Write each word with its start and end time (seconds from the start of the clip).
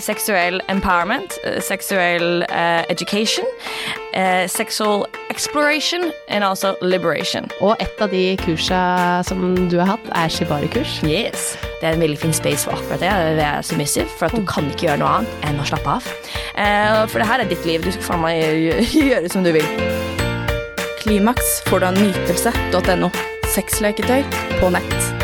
seksuell 0.00 0.60
empowerment, 0.68 1.38
eh, 1.44 1.60
seksuell 1.62 2.44
uh, 2.50 2.82
education, 2.88 3.44
uh, 4.14 4.46
sexual 4.46 5.06
exploration 5.30 6.12
and 6.28 6.44
also 6.44 6.74
liberation. 6.82 7.50
Og 7.60 7.76
et 7.80 8.00
av 8.00 8.10
de 8.10 8.36
kursa 8.42 9.22
som 9.24 9.68
du 9.68 9.78
har 9.78 9.96
hatt, 9.96 10.10
er 10.14 10.28
shibari-kurs. 10.28 11.00
Yes. 11.04 11.56
Det 11.80 11.88
er 11.88 11.94
en 11.96 12.02
veldig 12.02 12.18
fin 12.18 12.34
space 12.34 12.64
for 12.64 12.76
akkurat 12.76 13.00
det. 13.00 13.12
Det 13.38 13.46
er 13.46 13.62
submissive, 13.62 14.08
for 14.18 14.26
at 14.26 14.36
du 14.36 14.44
kan 14.46 14.70
ikke 14.70 14.88
gjøre 14.88 15.02
noe 15.04 15.20
annet 15.20 15.48
enn 15.48 15.62
å 15.62 15.68
slappe 15.68 15.98
av. 15.98 16.10
Uh, 16.58 17.06
for 17.06 17.22
det 17.22 17.30
her 17.30 17.44
er 17.44 17.50
ditt 17.50 17.68
liv. 17.68 17.84
Du 17.84 17.92
skal 17.94 18.12
faen 18.12 18.26
meg 18.26 18.42
gjøre 19.10 19.32
som 19.32 19.46
du 19.46 19.52
vil. 19.56 19.68
Klimaks 20.98 21.62
får 21.68 21.80
du 21.80 21.90
av 21.92 22.02
nytelse.no. 22.02 23.12
Sexleketøy 23.54 24.20
på 24.58 24.74
nett. 24.74 25.17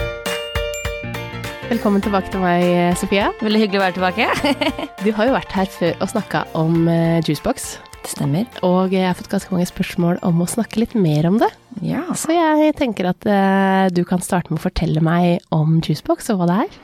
Velkommen 1.71 2.03
tilbake 2.05 2.29
til 2.33 2.43
meg, 2.43 2.62
Sofie. 3.01 3.25
Veldig 3.41 3.61
hyggelig 3.62 3.81
å 3.81 3.85
være 3.87 3.96
tilbake. 3.96 4.27
Du 5.05 5.11
har 5.17 5.29
jo 5.29 5.35
vært 5.35 5.53
her 5.57 5.69
før 5.69 5.96
og 6.05 6.11
snakka 6.13 6.43
om 6.57 6.86
eh, 6.89 7.18
juicebox. 7.25 7.67
Det 8.05 8.11
stemmer. 8.13 8.45
Og 8.64 8.93
jeg 8.95 9.05
har 9.09 9.17
fått 9.17 9.31
ganske 9.32 9.53
mange 9.53 9.67
spørsmål 9.69 10.21
om 10.25 10.43
å 10.45 10.49
snakke 10.49 10.81
litt 10.82 10.95
mer 10.96 11.29
om 11.29 11.39
det. 11.41 11.49
Ja. 11.85 12.05
Så 12.17 12.32
jeg 12.36 12.75
tenker 12.79 13.11
at 13.11 13.27
eh, 13.29 13.89
du 13.96 14.03
kan 14.08 14.22
starte 14.25 14.53
med 14.53 14.61
å 14.61 14.64
fortelle 14.64 15.03
meg 15.05 15.45
om 15.57 15.79
juicebox 15.85 16.31
og 16.32 16.43
hva 16.43 16.49
det 16.50 16.58
er. 16.67 16.79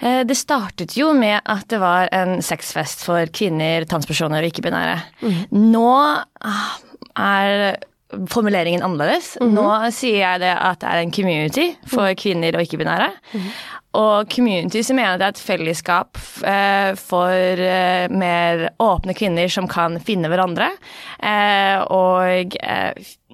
Eh, 0.00 0.22
Det 0.30 0.38
startet 0.38 0.96
jo 0.98 1.12
med 1.16 1.38
at 1.44 1.66
det 1.70 1.82
var 1.82 2.10
en 2.14 2.38
sexfest 2.42 3.04
for 3.06 3.30
kvinner, 3.34 3.86
transpersoner 3.90 4.46
og 4.46 4.50
ikke-binære. 4.54 4.98
Nå 5.58 5.86
ah, 5.90 6.74
er 7.18 7.78
formuleringen 8.30 8.82
annerledes. 8.84 9.34
Nå 9.44 9.66
sier 9.94 10.22
jeg 10.22 10.42
det 10.42 10.54
at 10.54 10.80
det 10.82 10.88
er 10.90 11.02
en 11.02 11.12
community 11.14 11.66
for 11.90 12.14
kvinner 12.18 12.56
og 12.58 12.66
ikke-binære. 12.66 13.10
Og 13.98 14.30
community 14.30 14.84
så 14.86 14.94
mener 14.94 15.16
jeg 15.16 15.20
det 15.20 15.26
er 15.26 15.34
et 15.34 15.42
fellesskap 15.42 16.20
eh, 16.46 16.90
for 16.98 17.62
eh, 17.66 18.06
mer 18.14 18.68
åpne 18.82 19.16
kvinner 19.18 19.50
som 19.50 19.66
kan 19.70 19.98
finne 20.04 20.30
hverandre. 20.30 20.70
Eh, 21.18 21.82
og 21.90 22.54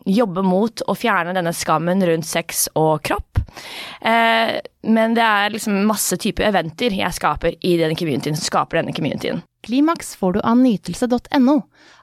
jobbe 0.06 0.42
mot 0.46 0.82
å 0.86 0.94
fjerne 0.96 1.34
denne 1.36 1.52
skammen 1.56 2.02
rundt 2.06 2.28
sex 2.28 2.66
og 2.78 3.02
kropp. 3.06 3.40
Eh, 4.00 4.56
men 4.86 5.16
det 5.16 5.24
er 5.26 5.52
liksom 5.54 5.82
masse 5.88 6.18
typer 6.22 6.48
eventer 6.48 6.94
jeg 6.94 7.18
skaper 7.18 7.56
i 7.60 7.76
denne 7.80 7.98
communityen, 7.98 8.38
som 8.38 8.46
skaper 8.46 8.80
denne 8.80 8.94
communityen. 8.96 9.42
Klimaks 9.66 10.14
får 10.16 10.36
du 10.36 10.42
av 10.46 10.60
nytelse.no. 10.60 11.56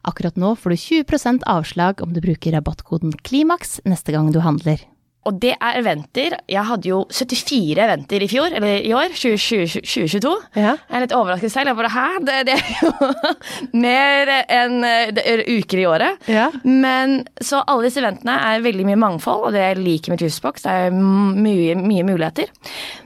Akkurat 0.03 0.39
nå 0.39 0.55
får 0.59 0.73
du 0.73 0.81
20% 0.81 1.45
avslag 1.47 2.03
om 2.03 2.11
du 2.15 2.19
bruker 2.23 2.57
rabattkoden 2.57 3.15
KLIMAKS 3.23 3.79
neste 3.87 4.11
gang 4.15 4.33
du 4.35 4.41
handler. 4.43 4.83
Og 5.29 5.39
det 5.41 5.53
er 5.55 5.79
eventer. 5.79 6.37
Jeg 6.51 6.65
hadde 6.67 6.89
jo 6.89 7.03
74 7.11 7.79
eventer 7.83 8.25
i 8.25 8.29
fjor, 8.31 8.53
eller 8.57 8.83
i 8.83 8.93
år, 8.95 9.13
2020, 9.15 9.83
2022. 9.83 10.33
Ja. 10.59 10.73
Jeg 10.75 10.97
er 10.97 11.05
litt 11.05 11.15
overrasket 11.17 11.53
selv. 11.53 11.71
Jeg 11.71 11.79
bare 11.79 11.93
hæ, 11.93 12.07
det, 12.27 12.39
det 12.49 12.57
er 12.57 12.73
jo 12.81 13.11
mer 13.85 14.33
enn 14.43 14.79
eh, 14.87 15.13
er 15.23 15.45
uker 15.47 15.83
i 15.83 15.87
året. 15.89 16.27
Ja. 16.31 16.49
Men 16.63 17.21
så 17.41 17.63
alle 17.67 17.87
disse 17.87 18.01
eventene 18.03 18.35
er 18.49 18.65
veldig 18.65 18.87
mye 18.89 18.99
mangfold, 19.05 19.47
og 19.47 19.55
det 19.55 19.63
jeg 19.63 19.81
liker 19.83 20.13
med 20.13 20.23
Juicebox, 20.25 20.65
det 20.67 20.75
er 20.87 20.97
mye, 20.97 21.77
mye 21.79 22.07
muligheter. 22.07 22.51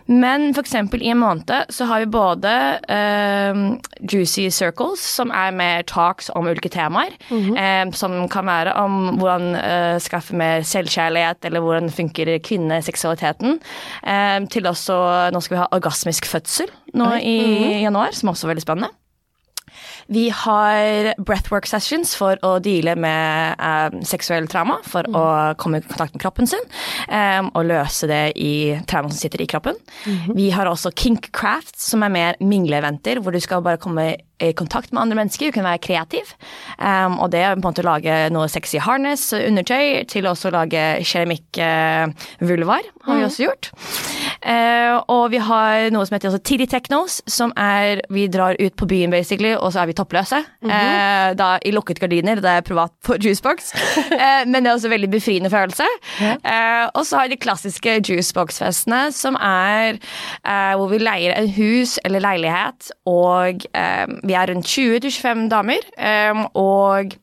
Men 0.07 0.53
eksempel 0.63 1.01
i 1.03 1.09
en 1.11 1.19
måned 1.19 1.67
så 1.73 1.85
har 1.89 1.99
vi 1.99 2.05
både 2.11 2.51
eh, 2.87 3.57
Juicy 4.07 4.47
Circles, 4.55 5.03
som 5.03 5.33
er 5.35 5.51
mer 5.51 5.83
talks 5.87 6.29
om 6.31 6.47
ulike 6.47 6.71
temaer. 6.71 7.11
eh, 7.59 7.83
som 7.91 8.15
kan 8.31 8.47
være 8.47 8.73
om 8.79 9.17
hvordan 9.19 9.55
eh, 9.59 9.97
skaffe 9.99 10.35
mer 10.37 10.63
selvkjærlighet, 10.63 11.43
eller 11.49 11.59
hvordan 11.59 11.91
funker 11.91 12.06
kvinneseksualiteten. 12.13 13.59
Eh, 14.03 14.39
til 14.51 14.69
også 14.69 14.97
Nå 15.33 15.41
skal 15.43 15.55
vi 15.55 15.63
ha 15.63 15.71
orgasmisk 15.75 16.27
fødsel 16.29 16.71
nå 16.97 17.11
i 17.21 17.83
januar, 17.83 18.15
som 18.15 18.31
også 18.31 18.47
er 18.47 18.55
veldig 18.55 18.65
spennende. 18.65 18.93
Vi 20.07 20.29
har 20.31 21.11
breathwork 21.19 21.67
sessions 21.67 22.13
for 22.17 22.39
å 22.45 22.53
deale 22.63 22.95
med 22.99 23.59
eh, 23.59 23.97
seksuell 24.07 24.47
trauma, 24.51 24.79
for 24.87 25.07
å 25.11 25.23
komme 25.59 25.81
i 25.81 25.87
kontakt 25.87 26.15
med 26.15 26.23
kroppen 26.23 26.47
sin, 26.49 26.63
eh, 27.11 27.41
og 27.43 27.67
løse 27.67 28.07
det 28.09 28.21
i 28.39 28.77
trauma 28.87 29.11
som 29.11 29.19
sitter 29.19 29.43
i 29.43 29.49
kroppen. 29.51 29.75
Vi 30.37 30.49
har 30.55 30.69
også 30.69 30.93
kink 30.95 31.31
crafts, 31.35 31.89
som 31.91 32.05
er 32.07 32.13
mer 32.13 32.39
mingleeventer, 32.39 33.19
hvor 33.19 33.35
du 33.35 33.41
skal 33.43 33.65
bare 33.65 33.81
komme 33.81 34.13
i 34.43 34.51
kontakt 34.53 34.91
med 34.93 35.01
andre 35.01 35.17
mennesker, 35.21 35.49
du 35.49 35.55
kan 35.55 35.65
være 35.65 35.81
kreativ. 35.81 36.33
Um, 36.77 37.17
og 37.23 37.31
det 37.33 37.41
er 37.41 37.55
på 37.55 37.61
en 37.61 37.67
måte 37.69 37.83
å 37.83 37.87
lage 37.87 38.17
noe 38.33 38.49
sexy 38.51 38.79
harness, 38.83 39.31
undertøy, 39.33 40.03
til 40.09 40.29
også 40.29 40.51
å 40.51 40.55
lage 40.59 40.83
keramikkvulvar, 41.07 42.91
har 43.07 43.19
vi 43.19 43.25
også 43.25 43.47
gjort. 43.47 43.71
Uh, 44.47 45.01
og 45.09 45.31
vi 45.33 45.41
har 45.41 45.89
noe 45.93 46.05
som 46.07 46.15
heter 46.15 46.29
også 46.29 46.43
Tiddy 46.45 46.67
Technos, 46.69 47.19
som 47.27 47.51
er 47.57 48.03
Vi 48.13 48.27
drar 48.31 48.55
ut 48.59 48.75
på 48.77 48.87
byen, 48.89 49.11
basically, 49.11 49.55
og 49.55 49.71
så 49.73 49.81
er 49.81 49.89
vi 49.89 49.97
toppløse. 49.97 50.43
eh, 50.63 51.33
da 51.37 51.47
I 51.65 51.71
lukket 51.73 51.99
gardiner, 51.99 52.41
det 52.41 52.53
er 52.59 52.65
privat 52.65 52.93
på 53.05 53.17
Juicebox. 53.21 53.73
eh, 54.13 54.45
men 54.45 54.63
det 54.63 54.71
er 54.71 54.75
også 54.75 54.89
en 54.89 54.95
veldig 54.95 55.09
befriende 55.11 55.51
følelse. 55.51 55.87
Eh, 56.21 56.85
og 56.93 57.03
så 57.05 57.17
har 57.17 57.27
vi 57.27 57.35
de 57.35 57.41
klassiske 57.41 57.97
Juicebox-festene, 58.07 59.01
som 59.15 59.37
er 59.41 59.97
eh, 59.97 60.73
hvor 60.77 60.91
vi 60.91 61.01
leier 61.01 61.35
et 61.35 61.51
hus 61.57 61.97
eller 62.05 62.23
leilighet, 62.23 62.91
og 63.09 63.67
eh, 63.73 64.05
vi 64.27 64.35
er 64.37 64.51
rundt 64.51 64.67
20-25 64.67 65.47
damer. 65.53 65.87
um, 65.97 66.45
og 66.59 67.17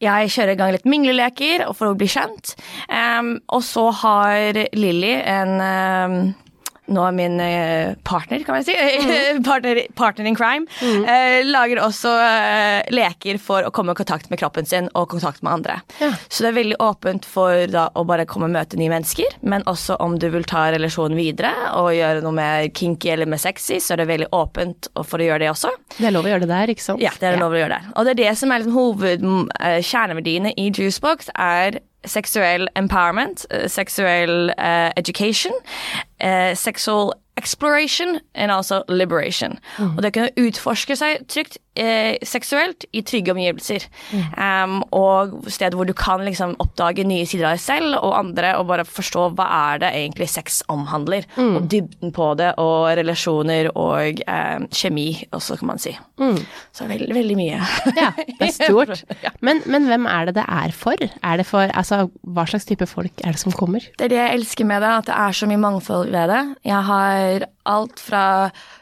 jeg 0.00 0.30
kjører 0.30 0.52
i 0.52 0.58
gang 0.60 0.72
litt 0.74 0.88
mingleleker 0.88 1.66
for 1.74 1.90
å 1.90 1.98
bli 1.98 2.08
kjent. 2.10 2.54
Um, 2.86 3.36
og 3.52 3.64
så 3.66 3.88
har 4.02 4.60
Lilly 4.76 5.14
en 5.18 5.54
em, 5.64 6.18
nå 6.86 7.02
er 7.06 7.14
min 7.16 7.40
eh, 7.42 7.94
partner, 8.06 8.42
kan 8.46 8.58
man 8.58 8.66
si, 8.66 8.74
partner, 9.46 9.80
partner 9.98 10.28
in 10.30 10.36
crime, 10.38 10.66
eh, 10.82 11.42
lager 11.46 11.80
også 11.82 12.12
eh, 12.22 12.90
leker 12.94 13.40
for 13.42 13.66
å 13.66 13.72
komme 13.74 13.94
i 13.94 13.98
kontakt 13.98 14.30
med 14.30 14.40
kroppen 14.40 14.68
sin 14.68 14.90
og 14.94 15.08
kontakt 15.12 15.42
med 15.46 15.52
andre. 15.58 15.78
Ja. 16.02 16.12
Så 16.28 16.44
det 16.44 16.52
er 16.52 16.58
veldig 16.60 16.78
åpent 16.82 17.26
for 17.28 17.66
da, 17.72 17.88
å 17.94 18.06
bare 18.08 18.28
komme 18.28 18.50
og 18.50 18.54
møte 18.54 18.78
nye 18.80 18.92
mennesker, 18.92 19.38
men 19.42 19.66
også 19.70 19.98
om 20.02 20.18
du 20.20 20.28
vil 20.32 20.46
ta 20.48 20.68
relasjonen 20.74 21.18
videre 21.18 21.52
og 21.76 21.92
gjøre 21.96 22.22
noe 22.24 22.36
mer 22.36 22.70
kinky 22.76 23.12
eller 23.14 23.30
mer 23.30 23.42
sexy, 23.42 23.80
så 23.82 23.94
er 23.94 24.02
det 24.02 24.10
veldig 24.12 24.30
åpent 24.36 24.90
for 25.02 25.22
å 25.22 25.28
gjøre 25.30 25.44
det 25.44 25.50
også. 25.52 25.72
Det 25.96 26.08
er 26.08 26.14
lov 26.14 26.28
å 26.28 26.32
gjøre 26.34 26.46
det 26.46 26.52
der, 26.52 26.74
ikke 26.76 26.86
sant? 26.86 27.02
Ja, 27.02 27.14
det 27.18 27.32
er 27.32 27.38
ja. 27.38 27.42
lov 27.42 27.56
å 27.56 27.60
gjøre 27.60 27.80
der. 27.80 27.90
Og 27.96 28.06
det 28.06 28.16
er 28.16 28.22
det 28.22 28.32
som 28.38 28.52
er 28.52 28.62
liksom 28.62 28.78
hovedkjerneverdiene 28.78 30.54
eh, 30.54 30.64
i 30.66 30.70
Juicebox, 30.70 31.30
er 31.34 31.80
seksuell 32.06 32.68
empowerment, 32.78 33.46
eh, 33.50 33.66
seksuell 33.70 34.50
eh, 34.56 34.90
education, 34.96 35.54
eh, 36.18 36.54
sexual 36.54 37.14
exploration 37.36 38.20
and 38.34 38.50
also 38.50 38.82
liberation. 38.88 39.58
Og 39.78 40.00
det 40.00 40.12
å 40.12 40.16
kunne 40.16 40.48
utforske 40.48 40.96
seg 40.96 41.26
trygt 41.28 41.58
eh, 41.76 42.16
seksuelt 42.24 42.86
i 42.96 43.02
trygge 43.04 43.34
omgivelser. 43.34 43.84
Um, 44.40 44.78
og 44.96 45.34
sted 45.52 45.76
hvor 45.76 45.88
du 45.88 45.92
kan 45.96 46.24
liksom 46.24 46.54
oppdage 46.62 47.04
nye 47.04 47.26
sider 47.28 47.50
av 47.50 47.58
deg 47.58 47.64
selv 47.64 47.98
og 48.00 48.16
andre, 48.16 48.54
og 48.56 48.70
bare 48.70 48.86
forstå 48.88 49.26
hva 49.36 49.48
er 49.74 49.82
det 49.84 49.92
egentlig 50.00 50.30
sex 50.32 50.62
omhandler. 50.72 51.28
Og 51.36 51.68
dybden 51.72 52.14
på 52.16 52.30
det, 52.40 52.54
og 52.62 52.88
relasjoner 52.96 53.68
og 53.74 54.22
eh, 54.24 54.66
kjemi 54.72 55.08
også, 55.36 55.58
kan 55.60 55.74
man 55.74 55.82
si. 55.82 55.92
Så 56.72 56.88
veldig, 56.88 57.12
veldig 57.16 57.36
mye. 57.36 57.60
Ja, 58.00 58.10
det 58.16 58.48
er 58.48 58.54
stort. 58.56 59.04
Men, 59.46 59.60
men 59.68 59.84
hvem 59.88 60.06
er 60.08 60.28
det 60.28 60.36
det 60.38 60.44
er 60.48 60.72
for? 60.74 60.96
Er 60.98 61.38
det 61.38 61.44
for 61.46 61.68
altså, 61.76 62.06
hva 62.34 62.46
slags 62.48 62.64
type 62.68 62.86
folk 62.88 63.20
er 63.24 63.36
det 63.36 63.40
som 63.40 63.52
kommer? 63.54 63.84
Det 63.98 64.06
er 64.06 64.12
det 64.12 64.18
jeg 64.18 64.38
elsker 64.38 64.66
med 64.68 64.82
det, 64.82 64.90
at 65.02 65.08
det 65.10 65.16
er 65.16 65.36
så 65.36 65.48
mye 65.50 65.60
mangfold 65.60 66.05
ved 66.12 66.28
det. 66.32 66.42
Jeg 66.64 66.84
har 66.84 67.46
alt 67.68 68.00
fra 68.02 68.24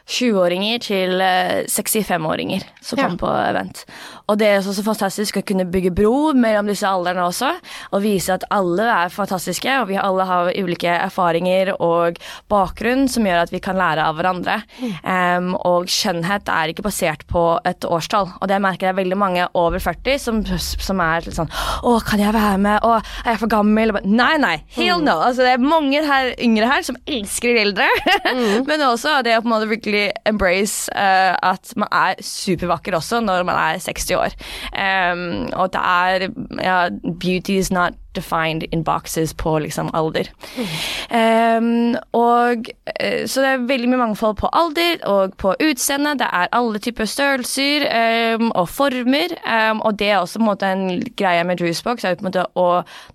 20-åringer 0.05 0.81
til 0.85 1.21
eh, 1.23 1.63
65-åringer 1.65 2.61
som 2.85 2.99
Ja. 2.99 3.07
kommer 3.07 3.17
på 3.17 3.29
event. 3.49 3.83
Og 4.29 4.37
det 4.37 4.47
er 4.47 4.59
også 4.59 4.73
så 4.77 4.83
fantastisk 4.85 5.37
å 5.39 5.43
kunne 5.45 5.65
bygge 5.69 5.91
bro 5.97 6.33
mellom 6.37 6.67
disse 6.69 6.85
aldrene 6.87 7.23
også, 7.25 7.49
og 7.93 8.01
vise 8.03 8.33
at 8.33 8.45
alle 8.53 8.85
er 8.85 9.09
fantastiske, 9.13 9.69
og 9.81 9.87
vi 9.89 9.97
alle 10.01 10.25
har 10.29 10.51
ulike 10.57 10.89
erfaringer 10.93 11.73
og 11.81 12.17
bakgrunn 12.49 13.07
som 13.09 13.25
gjør 13.25 13.43
at 13.45 13.53
vi 13.53 13.59
kan 13.65 13.77
lære 13.77 14.05
av 14.05 14.17
hverandre. 14.19 14.59
Em, 15.03 15.51
og 15.65 15.89
skjønnhet 15.89 16.49
er 16.53 16.73
ikke 16.73 16.85
basert 16.85 17.25
på 17.29 17.43
et 17.65 17.85
årstall, 17.85 18.29
og 18.41 18.47
det 18.49 18.61
merker 18.61 18.91
jeg 18.91 18.99
veldig 19.01 19.17
mange 19.17 19.47
over 19.57 19.81
40 19.81 20.21
som, 20.21 20.41
som 20.61 21.01
er 21.01 21.25
sånn 21.33 21.49
Å, 21.85 21.95
kan 22.05 22.21
jeg 22.21 22.33
være 22.33 22.57
med? 22.61 22.85
Å, 22.85 22.99
er 23.25 23.33
jeg 23.35 23.41
for 23.41 23.51
gammel? 23.51 23.93
Nei, 24.05 24.35
nei, 24.41 24.55
hell 24.77 25.01
no! 25.05 25.17
Altså, 25.25 25.45
det 25.45 25.55
er 25.57 25.65
mange 25.65 26.01
her, 26.05 26.31
yngre 26.41 26.69
her 26.69 26.85
som 26.85 26.97
elsker 27.09 27.53
de 27.57 27.63
eldre, 27.65 27.89
men 28.75 28.87
også 28.91 29.19
det 29.25 29.35
å 29.37 29.43
på 29.43 29.49
en 29.49 29.55
måte 29.55 29.71
virkelig 29.71 30.05
embrace 30.27 30.91
uh, 30.93 31.35
at 31.51 31.73
man 31.79 31.91
er 31.91 32.21
supervakker 32.23 32.97
også 32.97 33.21
når 33.23 33.45
man 33.47 33.59
er 33.59 33.83
60 33.83 34.17
år. 34.19 34.35
Um, 34.75 35.27
og 35.53 35.71
det 35.73 35.83
er 35.83 36.27
ja, 36.61 36.79
Beauty 37.19 37.59
is 37.59 37.71
not 37.71 37.95
defined 38.15 38.63
in 38.71 38.83
boxes 38.83 39.33
på 39.33 39.57
liksom 39.59 39.89
alder. 39.93 40.29
Um, 41.11 41.95
og 42.15 42.69
eh, 42.95 43.25
Så 43.27 43.43
det 43.43 43.49
er 43.49 43.65
veldig 43.67 43.89
mye 43.91 44.01
mangfold 44.05 44.37
på 44.39 44.49
alder 44.55 45.01
og 45.11 45.35
på 45.41 45.55
utseende. 45.59 46.15
Det 46.19 46.29
er 46.31 46.51
alle 46.55 46.79
typer 46.79 47.09
størrelser 47.09 47.87
um, 48.39 48.51
og 48.55 48.69
former. 48.69 49.35
Um, 49.43 49.81
og 49.81 49.99
det 49.99 50.09
er 50.09 50.21
også 50.21 50.39
på 50.39 50.45
en 50.45 50.49
måte 50.51 50.71
en 50.71 51.03
greie 51.17 51.43
med 51.43 51.61
Juicebox, 51.61 52.05
er 52.05 52.15
på 52.15 52.25
en 52.25 52.31
måte 52.31 52.47
å 52.55 52.69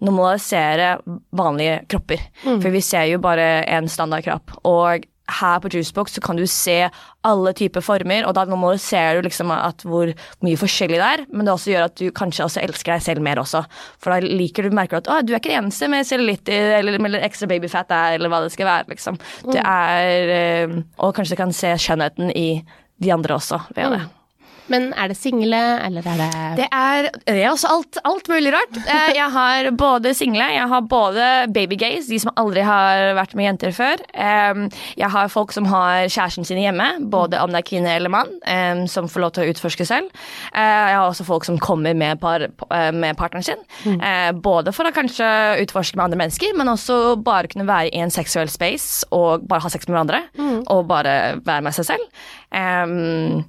normalisere 0.05 0.99
vanlige 1.37 1.81
kropper. 1.89 2.29
For 2.45 2.71
vi 2.71 2.85
ser 2.85 3.09
jo 3.11 3.23
bare 3.23 3.65
en 3.69 3.89
standardkropp. 3.89 4.61
Og 4.69 5.09
her 5.39 5.61
på 5.63 5.71
Juicebox 5.73 6.17
så 6.17 6.25
kan 6.25 6.39
du 6.39 6.47
se 6.51 6.83
alle 7.27 7.53
typer 7.57 7.85
former, 7.85 8.25
og 8.27 8.35
da 8.37 8.47
normaliserer 8.49 8.91
ser 8.91 9.21
du 9.21 9.29
liksom 9.29 9.53
at 9.55 9.85
hvor 9.87 10.11
mye 10.45 10.61
forskjellig 10.61 10.99
det 11.01 11.07
er, 11.07 11.25
men 11.33 11.47
det 11.47 11.55
også 11.55 11.73
gjør 11.75 11.89
at 11.89 11.97
du 12.01 12.07
kanskje 12.17 12.47
også 12.47 12.63
elsker 12.65 12.95
deg 12.95 13.05
selv 13.05 13.25
mer 13.25 13.41
også. 13.43 13.63
For 14.03 14.15
da 14.15 14.21
liker 14.25 14.67
du, 14.67 14.77
merker 14.77 14.99
du 14.99 15.03
at 15.03 15.11
å, 15.13 15.19
du 15.27 15.35
er 15.35 15.41
ikke 15.41 15.53
den 15.53 15.67
eneste 15.67 15.91
med 15.91 16.09
cellulitter 16.09 16.77
eller, 16.81 16.99
eller 16.99 17.27
ekstra 17.27 17.51
babyfat 17.51 17.91
der, 17.93 18.19
eller 18.19 18.33
hva 18.33 18.43
det 18.45 18.55
skal 18.55 18.71
være, 18.71 18.89
liksom. 18.95 19.21
Det 19.51 19.65
er 19.65 20.35
eh, 20.37 20.79
Og 21.01 21.15
kanskje 21.17 21.37
du 21.37 21.43
kan 21.43 21.55
se 21.57 21.75
skjønnheten 21.81 22.33
i 22.37 22.49
de 23.01 23.13
andre 23.15 23.39
også 23.39 23.63
ved 23.77 23.97
det. 23.97 24.03
Men 24.71 24.91
er 24.95 25.11
det 25.11 25.17
single, 25.19 25.59
eller 25.87 26.07
er 26.07 26.21
det 26.21 26.29
Det 26.61 26.67
er, 26.71 27.09
det 27.27 27.37
er 27.43 27.51
også 27.51 27.71
alt, 27.75 27.99
alt 28.07 28.29
mulig 28.31 28.53
rart. 28.55 28.77
Eh, 28.87 29.11
Jeg 29.17 29.31
har 29.35 29.71
både 29.77 30.15
single, 30.15 30.47
jeg 30.55 30.69
har 30.71 30.81
både 30.87 31.27
babygays, 31.53 32.07
de 32.09 32.19
som 32.23 32.33
aldri 32.41 32.63
har 32.67 33.15
vært 33.19 33.35
med 33.35 33.49
jenter 33.51 33.75
før. 33.77 34.03
Jeg 34.15 35.11
har 35.11 35.29
folk 35.33 35.53
som 35.53 35.67
har 35.71 36.07
kjæresten 36.11 36.47
sin 36.47 36.61
hjemme, 36.63 36.87
både 37.11 37.41
om 37.43 37.51
det 37.53 37.61
er 37.63 37.69
kvinne 37.71 37.95
eller 37.97 38.13
mann, 38.13 38.31
som 38.89 39.09
får 39.11 39.21
lov 39.25 39.33
til 39.37 39.45
å 39.45 39.51
utforske 39.55 39.87
selv. 39.89 40.11
Eh, 40.55 40.61
Jeg 40.91 40.97
har 40.97 41.09
også 41.11 41.27
folk 41.27 41.45
som 41.45 41.59
kommer 41.59 41.95
med, 41.95 42.21
par, 42.21 42.41
eh, 42.43 42.91
med 42.93 43.17
partneren 43.19 43.45
sin, 43.45 43.61
eh, 44.01 44.33
både 44.33 44.73
for 44.75 44.85
å 44.89 44.93
kanskje 44.95 45.27
utforske 45.65 45.97
med 45.97 46.05
andre 46.05 46.19
mennesker, 46.25 46.55
men 46.57 46.69
også 46.69 47.17
bare 47.23 47.49
kunne 47.49 47.67
være 47.67 47.91
i 47.95 48.01
en 48.01 48.11
seksuell 48.11 48.49
space 48.49 49.05
og 49.13 49.47
bare 49.49 49.61
ha 49.63 49.69
sex 49.69 49.89
med 49.89 49.97
hverandre, 49.99 50.23
og 50.71 50.87
bare 50.89 51.41
være 51.45 51.63
med 51.63 51.73
seg 51.75 51.85
selv. 51.93 52.07
Em, 52.53 53.45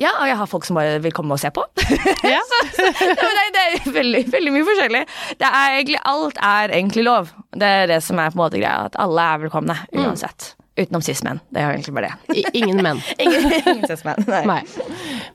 ja, 0.00 0.10
og 0.18 0.26
jeg 0.26 0.38
har 0.40 0.50
folk 0.50 0.66
som 0.66 0.78
bare 0.78 0.98
vil 1.04 1.14
komme 1.14 1.36
og 1.36 1.42
se 1.42 1.52
på. 1.54 1.64
Ja. 2.34 2.40
så, 2.76 2.88
det, 2.90 3.44
det 3.54 3.62
er 3.62 3.94
veldig, 3.94 4.24
veldig 4.32 4.52
mye 4.54 4.66
forskjellig. 4.66 5.04
Det 5.38 5.48
er 5.48 5.78
egentlig, 5.78 6.00
alt 6.08 6.38
er 6.42 6.72
egentlig 6.74 7.04
lov. 7.06 7.30
Det 7.54 7.70
er 7.82 7.88
det 7.92 8.00
som 8.02 8.18
er 8.18 8.32
på 8.32 8.38
en 8.38 8.44
måte 8.46 8.58
greia, 8.58 8.88
at 8.88 8.98
alle 9.00 9.26
er 9.34 9.42
velkomne 9.44 9.76
uansett. 9.94 10.54
Utenom 10.74 11.04
cis-menn. 11.06 11.38
Det 11.54 11.62
er 11.62 11.70
egentlig 11.70 11.94
bare 11.94 12.08
det. 12.10 12.42
Ingen 12.58 12.80
menn? 12.82 12.98
Ingen, 13.22 13.44
ingen 13.60 13.84
cis-menn. 13.86 14.24
Nei. 14.26 14.40
Nei. 14.48 14.56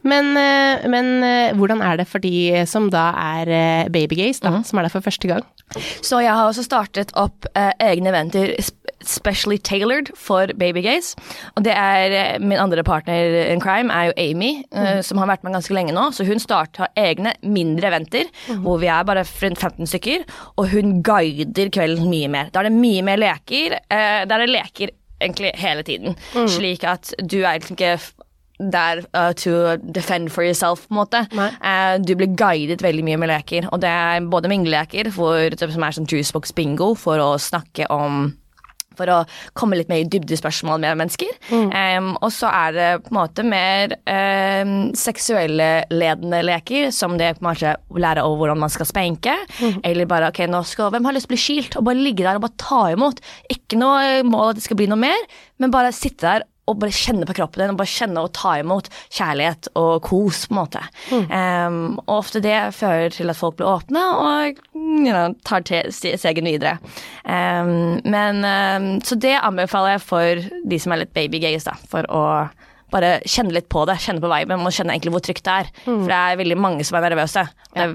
Men, 0.03 0.33
eh, 0.35 0.83
men 0.91 1.13
eh, 1.23 1.53
hvordan 1.55 1.83
er 1.85 2.01
det 2.01 2.09
for 2.11 2.19
de 2.23 2.65
som 2.67 2.89
da 2.91 3.05
er 3.37 3.53
eh, 3.55 3.91
babygays, 3.93 4.41
da, 4.43 4.57
som 4.67 4.81
er 4.81 4.89
der 4.89 4.95
for 4.97 5.05
første 5.05 5.31
gang? 5.31 5.45
Så 6.03 6.19
jeg 6.25 6.33
har 6.33 6.49
også 6.49 6.65
startet 6.67 7.13
opp 7.19 7.47
eh, 7.53 7.71
egne 7.87 8.11
eventer 8.11 8.51
specially 9.05 9.57
tailored 9.57 10.11
for 10.17 10.47
babygays. 10.59 11.13
Og 11.57 11.63
det 11.65 11.73
er 11.75 12.15
eh, 12.17 12.39
min 12.43 12.59
andre 12.61 12.83
partner 12.87 13.37
in 13.53 13.61
crime 13.63 13.93
er 13.93 14.09
jo 14.09 14.15
Amy, 14.17 14.51
eh, 14.71 15.01
som 15.05 15.17
har 15.21 15.29
vært 15.31 15.43
med 15.47 15.55
ganske 15.57 15.75
lenge 15.75 15.95
nå. 15.95 16.09
Så 16.15 16.25
hun 16.27 16.39
starta 16.43 16.89
egne 16.99 17.33
mindre 17.43 17.91
eventer, 17.91 18.29
hvor 18.63 18.79
vi 18.81 18.87
er 18.91 19.03
bare 19.07 19.23
rundt 19.27 19.59
15 19.61 19.87
stykker. 19.93 20.25
Og 20.57 20.69
hun 20.73 20.99
guider 21.05 21.69
kvelden 21.73 22.09
mye 22.11 22.29
mer. 22.31 22.49
Da 22.53 22.61
er 22.63 22.69
det 22.69 22.77
mye 22.79 23.03
mer 23.05 23.21
leker. 23.21 23.79
Uh, 23.89 24.23
da 24.29 24.35
er 24.39 24.45
det 24.45 24.53
leker 24.53 24.95
egentlig 25.19 25.51
hele 25.59 25.83
tiden. 25.83 26.15
Slik 26.47 26.83
at 26.87 27.13
du 27.19 27.41
er 27.41 27.57
egentlig 27.57 27.75
ikke 27.79 27.93
f- 27.99 28.13
der 28.59 29.01
uh, 29.15 29.31
to 29.39 29.77
defend 29.95 30.27
for 30.35 30.43
yourself, 30.43 30.81
på 30.89 30.91
en 30.91 30.97
måte. 30.99 31.21
Eh, 31.63 31.93
du 32.03 32.11
blir 32.19 32.33
guidet 32.35 32.81
veldig 32.83 33.05
mye 33.07 33.19
med 33.21 33.29
leker, 33.31 33.69
og 33.71 33.79
det 33.79 33.87
er 33.87 34.25
både 34.27 34.49
mingleleker, 34.51 35.07
som 35.15 35.85
er 35.87 35.95
sånn 35.95 36.09
juicebox 36.11 36.51
bingo, 36.57 36.89
for 36.99 37.23
å 37.23 37.29
snakke 37.39 37.87
om 37.95 38.33
for 38.99 39.11
å 39.13 39.19
komme 39.57 39.79
litt 39.79 39.89
mer 39.91 40.03
i 40.03 40.09
dybdespørsmål 40.11 40.83
med 40.83 40.99
mennesker. 41.01 41.31
Em, 41.49 42.11
og 42.19 42.31
så 42.35 42.51
er 42.51 42.75
det 42.75 42.89
på 43.05 43.13
en 43.13 43.19
måte 43.19 43.45
mer 43.47 43.95
um, 44.03 44.75
seksuelle 44.97 45.69
ledende 45.93 46.43
leker, 46.45 46.89
som 46.95 47.17
det 47.19 47.35
på 47.37 47.43
en 47.43 47.49
måte 47.49 47.75
lære 47.99 48.25
over 48.27 48.43
hvordan 48.43 48.63
man 48.65 48.73
skal 48.73 48.89
spenke. 48.89 49.35
Eller 49.87 50.09
bare 50.09 50.31
ok, 50.33 50.43
nå 50.51 50.63
skal, 50.67 50.91
hvem 50.93 51.07
har 51.07 51.17
lyst 51.17 51.29
til 51.29 51.33
å 51.33 51.35
bli 51.35 51.43
skilt? 51.45 51.79
Og 51.79 51.87
bare 51.89 52.03
ligge 52.03 52.25
der 52.27 52.39
og 52.39 52.45
bare 52.47 52.59
ta 52.61 52.83
imot. 52.93 53.23
Ikke 53.51 53.79
noe 53.79 54.21
mål 54.27 54.53
at 54.53 54.61
det 54.61 54.67
skal 54.67 54.79
bli 54.79 54.89
noe 54.91 55.01
mer, 55.01 55.27
men 55.59 55.73
bare 55.73 55.95
sitte 55.95 56.27
der 56.27 56.47
og 56.69 56.79
bare 56.81 56.95
kjenne 56.95 57.27
på 57.27 57.35
kroppen 57.37 57.63
din 57.63 57.73
og 57.73 57.79
bare 57.81 57.91
kjenne 57.91 58.23
og 58.23 58.33
ta 58.37 58.55
imot 58.61 58.89
kjærlighet 59.09 59.71
og 59.79 60.03
kos, 60.05 60.45
på 60.47 60.55
en 60.55 60.59
måte. 60.61 60.83
Em, 61.11 61.81
og 62.05 62.15
ofte 62.19 62.41
det 62.43 62.57
fører 62.77 63.13
til 63.15 63.31
at 63.31 63.39
folk 63.39 63.57
blir 63.59 63.69
åpne 63.69 64.05
og 64.19 64.61
you 64.75 65.09
know, 65.11 65.33
tar 65.47 65.65
segen 65.65 66.49
videre. 66.49 66.77
Um, 67.23 67.99
men 68.05 68.43
um, 68.45 68.89
Så 69.01 69.15
det 69.19 69.35
anbefaler 69.41 69.97
jeg 69.97 70.05
for 70.05 70.47
de 70.69 70.79
som 70.79 70.93
er 70.93 71.03
litt 71.03 71.13
babygays, 71.15 71.67
for 71.89 72.07
å 72.09 72.23
bare 72.93 73.19
kjenne 73.27 73.53
litt 73.55 73.69
på 73.71 73.83
det, 73.89 73.97
kjenne 74.03 74.23
på 74.23 74.31
viben 74.31 74.65
og 74.65 74.75
kjenne 74.75 74.95
egentlig 74.95 75.13
hvor 75.15 75.23
trygt 75.25 75.45
det 75.45 75.55
er. 75.63 75.71
For 75.85 76.09
det 76.09 76.19
er 76.19 76.39
veldig 76.39 76.57
mange 76.59 76.85
som 76.87 76.99
er 76.99 77.07
nervøse. 77.07 77.45
Ja. 77.77 77.85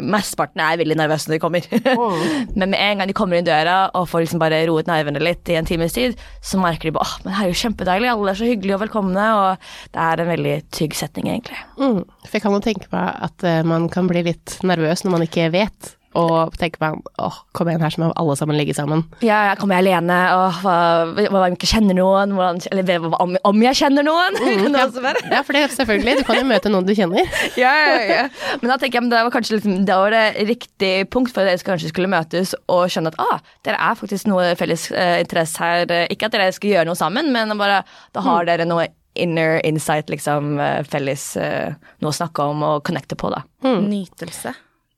mesteparten 0.00 0.62
er 0.64 0.78
veldig 0.80 0.96
nervøse 0.96 1.28
når 1.28 1.36
de 1.36 1.42
kommer. 1.42 1.66
men 2.58 2.72
med 2.72 2.78
en 2.78 3.02
gang 3.02 3.10
de 3.10 3.16
kommer 3.16 3.38
inn 3.38 3.48
døra 3.48 3.76
og 3.98 4.08
får 4.10 4.24
liksom 4.24 4.42
bare 4.42 4.62
roet 4.70 4.88
nervene 4.90 5.22
litt 5.22 5.50
i 5.52 5.58
en 5.60 5.68
times 5.68 5.96
tid, 5.96 6.16
så 6.44 6.60
merker 6.62 6.88
de 6.88 6.96
bare 6.96 7.06
åh, 7.06 7.14
men 7.24 7.34
det 7.34 7.42
er 7.42 7.52
jo 7.52 7.60
kjempedeilig, 7.62 8.10
alle 8.12 8.32
er 8.32 8.40
så 8.40 8.48
hyggelige 8.48 8.78
og 8.78 8.84
velkomne, 8.86 9.28
og 9.36 9.70
det 9.94 10.06
er 10.06 10.24
en 10.24 10.32
veldig 10.32 10.56
trygg 10.72 10.96
setning, 10.96 11.30
egentlig. 11.34 11.60
Mm. 11.80 12.02
For 12.26 12.38
jeg 12.38 12.46
kan 12.46 12.56
jo 12.56 12.64
tenke 12.64 12.92
meg 12.94 13.24
at 13.28 13.46
eh, 13.46 13.62
man 13.66 13.88
kan 13.92 14.08
bli 14.10 14.24
litt 14.30 14.58
nervøs 14.66 15.04
når 15.04 15.16
man 15.16 15.26
ikke 15.26 15.50
vet, 15.54 15.94
og 16.18 16.56
tenke 16.58 16.80
meg 16.82 16.96
åh, 17.22 17.36
kom 17.54 17.68
igjen 17.70 17.82
her 17.84 17.92
så 17.94 18.00
må 18.02 18.08
alle 18.18 18.34
sammen 18.38 18.56
ligge 18.58 18.74
sammen. 18.74 19.04
Ja, 19.22 19.36
jeg 19.50 19.60
kommer 19.60 19.78
jeg 19.78 19.86
alene, 19.86 20.16
Åh, 20.34 20.60
hva, 20.64 20.74
hva 21.14 21.28
om 21.30 21.44
jeg 21.46 21.58
ikke 21.58 21.70
kjenner 21.70 21.94
noen, 21.98 22.34
hvordan, 22.34 22.58
eller 22.72 23.02
hva- 23.04 23.20
om, 23.22 23.36
om 23.50 23.62
jeg 23.62 23.78
kjenner 23.78 24.06
noen? 24.06 24.38
Mm, 24.40 24.64
det 24.74 24.82
også? 24.88 25.04
Ja, 25.30 25.42
for 25.46 25.54
det 25.58 25.64
selvfølgelig, 25.76 26.16
du 26.20 26.24
kan 26.26 26.40
jo 26.40 26.46
møte 26.50 26.72
noen 26.72 26.88
du 26.88 26.94
kjenner. 26.98 27.28
ja, 27.62 27.72
ja, 27.78 27.98
ja. 28.10 28.24
Men 28.62 28.72
da 28.72 28.78
tenker 28.82 28.98
jeg 28.98 29.06
men 29.06 29.12
det 29.14 29.20
var 29.28 29.34
kanskje 29.34 29.58
liksom, 29.58 29.76
det 29.86 29.98
var 30.02 30.16
det 30.16 30.24
riktig 30.50 30.92
punkt 31.14 31.34
for 31.34 31.44
at 31.44 31.52
dere 31.52 31.66
kanskje 31.70 31.92
skulle 31.92 32.10
møtes 32.10 32.54
og 32.70 32.86
skjønne 32.90 33.12
at 33.14 33.20
ah, 33.22 33.42
dere 33.66 33.78
er 33.90 33.98
faktisk 34.00 34.30
noe 34.30 34.54
felles 34.58 34.88
eh, 34.90 35.18
interesse 35.22 35.60
her. 35.62 35.86
Ikke 36.10 36.26
at 36.30 36.34
dere 36.34 36.50
skal 36.56 36.74
gjøre 36.74 36.88
noe 36.90 36.98
sammen, 36.98 37.30
men 37.34 37.54
bare 37.60 37.82
da 38.14 38.24
har 38.26 38.48
dere 38.48 38.66
noe 38.68 38.88
inner 39.20 39.58
insight, 39.66 40.10
liksom 40.10 40.58
eh, 40.62 40.80
felles 40.86 41.24
eh, 41.38 41.74
noe 42.00 42.12
å 42.12 42.18
snakke 42.18 42.46
om 42.52 42.62
og 42.66 42.82
connecte 42.86 43.18
på, 43.18 43.30
da. 43.34 43.42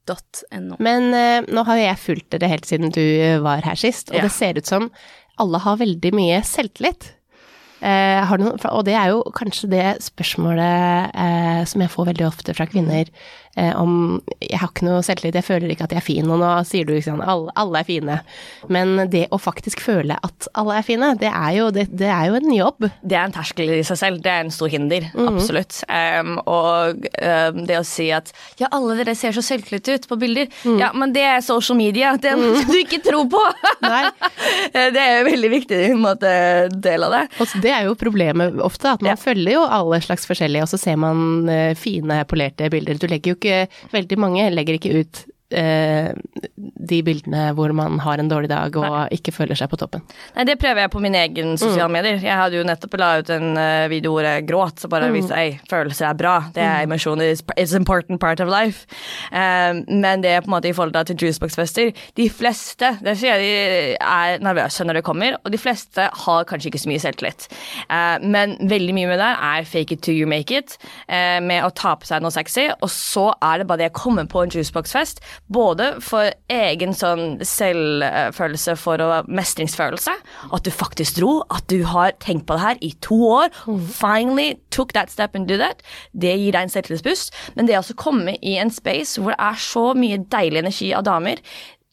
Nytelse.no. 0.02 0.76
Men 0.82 1.14
eh, 1.14 1.44
nå 1.52 1.62
har 1.66 1.78
jo 1.78 1.84
jeg 1.86 1.98
fulgt 2.02 2.30
dere 2.34 2.48
helt 2.50 2.66
siden 2.68 2.90
du 2.94 3.00
eh, 3.02 3.38
var 3.42 3.62
her 3.66 3.78
sist, 3.78 4.10
og 4.10 4.16
Ja. 4.16 4.22
det 4.26 4.32
ser 4.32 4.58
ut 4.58 4.66
som 4.66 4.90
alle 5.38 5.58
har 5.58 5.76
veldig 5.80 6.12
mye 6.14 6.42
selvtillit. 6.44 7.12
Eh, 7.82 8.22
har 8.28 8.38
du 8.38 8.46
noe, 8.46 8.58
og 8.70 8.84
det 8.86 8.94
er 8.94 9.10
jo 9.10 9.22
kanskje 9.34 9.70
det 9.72 9.86
spørsmålet 10.04 11.16
eh, 11.18 11.62
som 11.66 11.82
jeg 11.82 11.90
får 11.90 12.12
veldig 12.12 12.28
ofte 12.28 12.54
fra 12.54 12.68
kvinner 12.70 13.08
eh, 13.56 13.72
om 13.74 14.20
Jeg 14.38 14.60
har 14.60 14.70
ikke 14.70 14.86
noe 14.86 15.00
selvtillit, 15.02 15.34
jeg 15.40 15.46
føler 15.46 15.72
ikke 15.72 15.88
at 15.88 15.94
jeg 15.94 15.98
er 15.98 16.06
fin, 16.06 16.30
og 16.30 16.38
nå 16.38 16.50
sier 16.68 16.86
du 16.86 16.92
ikke 16.94 17.08
sånn 17.08 17.24
alle, 17.26 17.50
alle 17.58 17.80
er 17.82 17.88
fine. 17.88 18.18
Men 18.72 19.08
det 19.10 19.24
å 19.34 19.40
faktisk 19.42 19.82
føle 19.82 20.14
at 20.14 20.48
alle 20.58 20.78
er 20.78 20.86
fine, 20.86 21.10
det 21.18 21.32
er 21.32 21.56
jo, 21.56 21.70
det, 21.74 21.88
det 21.90 22.10
er 22.12 22.30
jo 22.30 22.38
en 22.38 22.54
jobb. 22.54 22.88
Det 23.02 23.18
er 23.18 23.26
en 23.26 23.34
terskel 23.34 23.74
i 23.74 23.82
seg 23.86 23.98
selv. 23.98 24.22
Det 24.22 24.30
er 24.30 24.44
en 24.44 24.54
stor 24.54 24.70
hinder. 24.70 25.08
Absolutt. 25.26 25.80
Um, 25.90 26.36
og 26.46 27.06
um, 27.18 27.62
det 27.66 27.78
å 27.80 27.84
si 27.86 28.08
at 28.14 28.30
ja, 28.60 28.70
alle 28.70 28.98
dere 29.00 29.16
ser 29.18 29.34
så 29.34 29.44
selvtillit 29.44 29.90
ut 29.90 30.08
på 30.10 30.18
bilder. 30.20 30.50
Ja, 30.78 30.92
men 30.94 31.14
det 31.14 31.24
er 31.26 31.42
social 31.44 31.78
media. 31.80 32.14
Det 32.22 32.34
må 32.38 32.54
du 32.68 32.78
ikke 32.78 33.02
tro 33.04 33.24
på! 33.30 33.42
Det 34.72 35.00
er 35.00 35.24
veldig 35.26 35.48
viktig 35.52 35.78
måte, 35.98 36.30
del 36.72 37.04
av 37.06 37.12
det. 37.14 37.22
Og 37.42 37.48
så 37.48 37.60
det 37.72 37.78
er 37.80 37.88
jo 37.88 37.96
problemet 37.98 38.60
ofte, 38.62 38.92
at 38.92 39.02
man 39.02 39.14
Ja. 39.14 39.18
følger 39.20 39.56
jo 39.56 39.64
alle 39.66 40.00
slags 40.04 40.26
forskjellige, 40.28 40.62
og 40.66 40.68
så 40.72 40.78
ser 40.78 40.96
man 41.00 41.48
eh, 41.48 41.72
fine, 41.74 42.22
polerte 42.28 42.68
bilder. 42.72 42.98
Du 43.00 43.06
legger 43.08 43.32
jo 43.32 43.38
ikke 43.40 43.68
Veldig 43.92 44.18
mange 44.20 44.50
legger 44.52 44.76
ikke 44.78 44.92
ut 45.02 45.24
de 45.52 46.98
bildene 47.04 47.42
hvor 47.56 47.72
man 47.76 47.98
har 48.02 48.20
en 48.20 48.30
dårlig 48.30 48.50
dag 48.50 48.76
og 48.80 49.14
ikke 49.14 49.34
føler 49.34 49.58
seg 49.58 49.70
på 49.70 49.78
toppen. 49.80 50.02
Nei, 50.36 50.46
Det 50.48 50.58
prøver 50.60 50.84
jeg 50.84 50.92
på 50.92 51.02
mine 51.02 51.20
egne 51.22 51.56
sosiale 51.60 51.92
medier. 51.92 52.20
Jeg 52.22 52.38
hadde 52.38 52.58
jo 52.58 52.66
nettopp 52.66 52.96
la 53.00 53.10
ut 53.20 53.30
en 53.32 53.56
eh, 53.60 53.88
video 53.92 54.14
hvor 54.14 54.26
jeg 54.26 54.46
gråt, 54.48 54.82
så 54.82 54.90
bare 54.92 55.10
viste 55.14 55.36
jeg 55.38 55.58
følelser 55.70 56.08
er 56.10 56.18
bra. 56.18 56.34
Det 56.54 56.64
er 56.64 56.86
emosjoner. 56.86 57.32
It's 57.56 57.74
an 57.74 57.82
important 57.82 58.20
part 58.20 58.40
of 58.40 58.50
life. 58.50 58.86
Um, 59.30 59.82
men 59.88 60.22
det 60.24 60.32
er 60.32 60.44
på 60.44 60.50
en 60.50 60.56
måte 60.56 60.70
i 60.70 60.74
forhold 60.76 60.94
til 61.08 61.16
juicebox-fester 61.18 61.92
De 62.18 62.26
fleste 62.30 62.92
det 63.02 63.14
sier 63.18 63.40
jeg, 63.40 63.42
de 63.42 63.96
er 63.96 64.42
nervøse 64.44 64.84
når 64.86 64.98
de 65.00 65.04
kommer, 65.06 65.36
og 65.42 65.52
de 65.52 65.60
fleste 65.60 66.08
har 66.24 66.48
kanskje 66.48 66.70
ikke 66.70 66.82
så 66.82 66.90
mye 66.90 67.02
selvtillit. 67.02 67.48
Uh, 67.88 68.18
men 68.22 68.56
veldig 68.70 68.96
mye 68.96 69.10
med 69.10 69.22
det 69.22 69.30
er 69.32 69.68
fake 69.68 69.96
it 69.96 70.04
to 70.04 70.14
you 70.14 70.28
make 70.28 70.54
it, 70.54 70.76
uh, 71.08 71.40
med 71.42 71.64
å 71.64 71.72
ta 71.74 71.94
på 71.98 72.08
seg 72.08 72.22
noe 72.22 72.34
sexy, 72.34 72.68
og 72.80 72.90
så 72.92 73.30
er 73.42 73.62
det 73.62 73.68
bare 73.70 73.84
det 73.84 73.92
å 73.92 73.98
komme 74.02 74.26
på 74.30 74.44
en 74.44 74.52
juicebox-fest, 74.52 75.22
både 75.52 75.88
for 76.04 76.30
egen 76.52 76.94
sånn 76.96 77.42
selvfølelse 77.46 78.76
for 78.80 79.02
å 79.02 79.10
mestringsfølelse, 79.28 80.14
at 80.52 80.64
du 80.64 80.70
faktisk 80.74 81.18
dro, 81.18 81.32
at 81.52 81.66
du 81.72 81.82
har 81.88 82.14
tenkt 82.22 82.46
på 82.48 82.56
det 82.56 82.64
her 82.64 82.80
i 82.80 82.92
to 83.04 83.18
år, 83.28 83.52
finally 83.92 84.54
took 84.74 84.94
that 84.96 85.12
step 85.12 85.36
and 85.36 85.50
do 85.50 85.58
that, 85.60 85.82
det 86.12 86.34
gir 86.38 86.56
deg 86.56 86.66
en 86.66 86.72
selvtillitsboost, 86.72 87.34
men 87.56 87.68
det 87.68 87.78
å 87.80 87.98
komme 87.98 88.38
i 88.40 88.56
en 88.62 88.72
space 88.72 89.20
hvor 89.20 89.34
det 89.34 89.40
er 89.42 89.60
så 89.60 89.86
mye 89.98 90.22
deilig 90.32 90.64
energi 90.64 90.92
av 90.96 91.06
damer, 91.08 91.42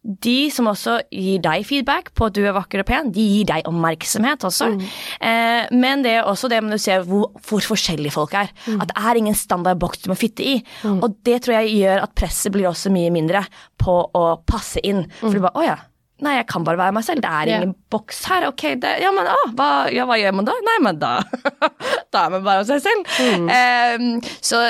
de 0.03 0.49
som 0.53 0.69
også 0.71 0.95
gir 1.11 1.41
deg 1.43 1.65
feedback 1.67 2.13
på 2.15 2.29
at 2.29 2.37
du 2.37 2.41
er 2.47 2.55
vakker 2.55 2.81
og 2.83 2.87
pen, 2.87 3.09
de 3.11 3.25
gir 3.33 3.49
deg 3.49 3.67
oppmerksomhet 3.67 4.45
også. 4.47 4.69
Eh, 5.19 5.67
men 5.75 6.05
det 6.05 6.13
er 6.17 6.29
også 6.29 6.47
det 6.49 6.61
med 6.63 6.77
å 6.77 6.79
se 6.81 6.95
hvor, 7.03 7.27
hvor 7.49 7.65
forskjellige 7.73 8.15
folk 8.15 8.33
er. 8.39 8.51
At 8.79 8.93
det 8.93 8.95
er 8.95 9.19
ingen 9.19 9.35
standardboks 9.35 10.05
du 10.05 10.09
må 10.13 10.17
fitte 10.19 10.45
i. 10.45 10.55
Og 10.87 11.19
det 11.27 11.41
tror 11.43 11.59
jeg 11.59 11.75
gjør 11.81 12.05
at 12.07 12.15
presset 12.15 12.55
blir 12.55 12.69
også 12.71 12.93
mye 12.95 13.11
mindre 13.11 13.43
på 13.79 13.99
å 14.15 14.25
passe 14.47 14.79
inn. 14.87 15.03
For 15.19 15.35
du 15.35 15.43
bare 15.43 15.57
Å 15.59 15.67
ja. 15.67 15.77
Nei, 16.25 16.35
jeg 16.39 16.49
kan 16.51 16.67
bare 16.67 16.81
være 16.81 16.97
meg 16.99 17.07
selv. 17.07 17.23
Det 17.23 17.31
er 17.31 17.53
ingen 17.53 17.69
ingen 17.69 17.75
boks 17.89 18.25
her. 18.25 18.47
Ok, 18.47 18.61
det, 18.81 18.99
ja, 19.01 19.11
men 19.11 19.27
ah, 19.29 19.45
hva, 19.57 19.69
ja, 19.93 20.05
hva 20.09 20.17
gjør 20.19 20.35
man 20.39 20.47
da? 20.47 20.55
Nei, 20.65 20.77
men 20.85 20.99
da 21.01 21.13
Da 22.13 22.25
er 22.25 22.33
man 22.33 22.45
bare 22.45 22.65
seg 22.65 22.81
selv. 22.81 23.09
Mm. 23.21 23.49
Um, 23.53 24.29
så 24.41 24.61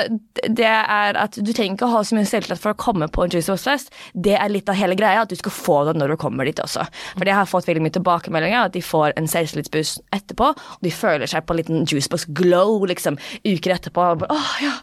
det 0.44 0.68
er 0.68 1.16
at 1.16 1.38
du 1.40 1.52
trenger 1.56 1.78
ikke 1.78 1.88
å 1.88 1.94
ha 1.94 2.02
så 2.04 2.16
mye 2.16 2.28
selvtillit 2.28 2.60
for 2.60 2.74
å 2.74 2.80
komme 2.80 3.08
på 3.12 3.24
en 3.24 3.32
Juicy 3.32 3.56
Fest. 3.60 3.88
Det 4.12 4.34
er 4.36 4.52
litt 4.52 4.68
av 4.68 4.76
hele 4.76 4.96
greia, 4.98 5.22
at 5.24 5.32
du 5.32 5.38
skal 5.38 5.54
få 5.54 5.78
det 5.88 5.96
når 5.96 6.12
du 6.12 6.18
kommer 6.20 6.48
dit 6.48 6.60
også. 6.60 6.84
For 7.14 7.28
jeg 7.28 7.38
har 7.38 7.48
fått 7.48 7.68
veldig 7.68 7.84
mye 7.86 7.94
tilbakemeldinger, 7.96 8.68
at 8.68 8.76
de 8.76 8.82
får 8.84 9.16
en 9.16 9.28
selvtillitsboost 9.30 10.02
etterpå, 10.16 10.50
og 10.52 10.84
de 10.84 10.92
føler 10.92 11.30
seg 11.30 11.46
på 11.46 11.56
en 11.56 11.60
liten 11.62 11.88
juicebox 11.88 12.28
glow 12.36 12.84
liksom 12.90 13.16
uker 13.46 13.76
etterpå. 13.78 14.10
Åh, 14.28 14.52
ja, 14.66 14.74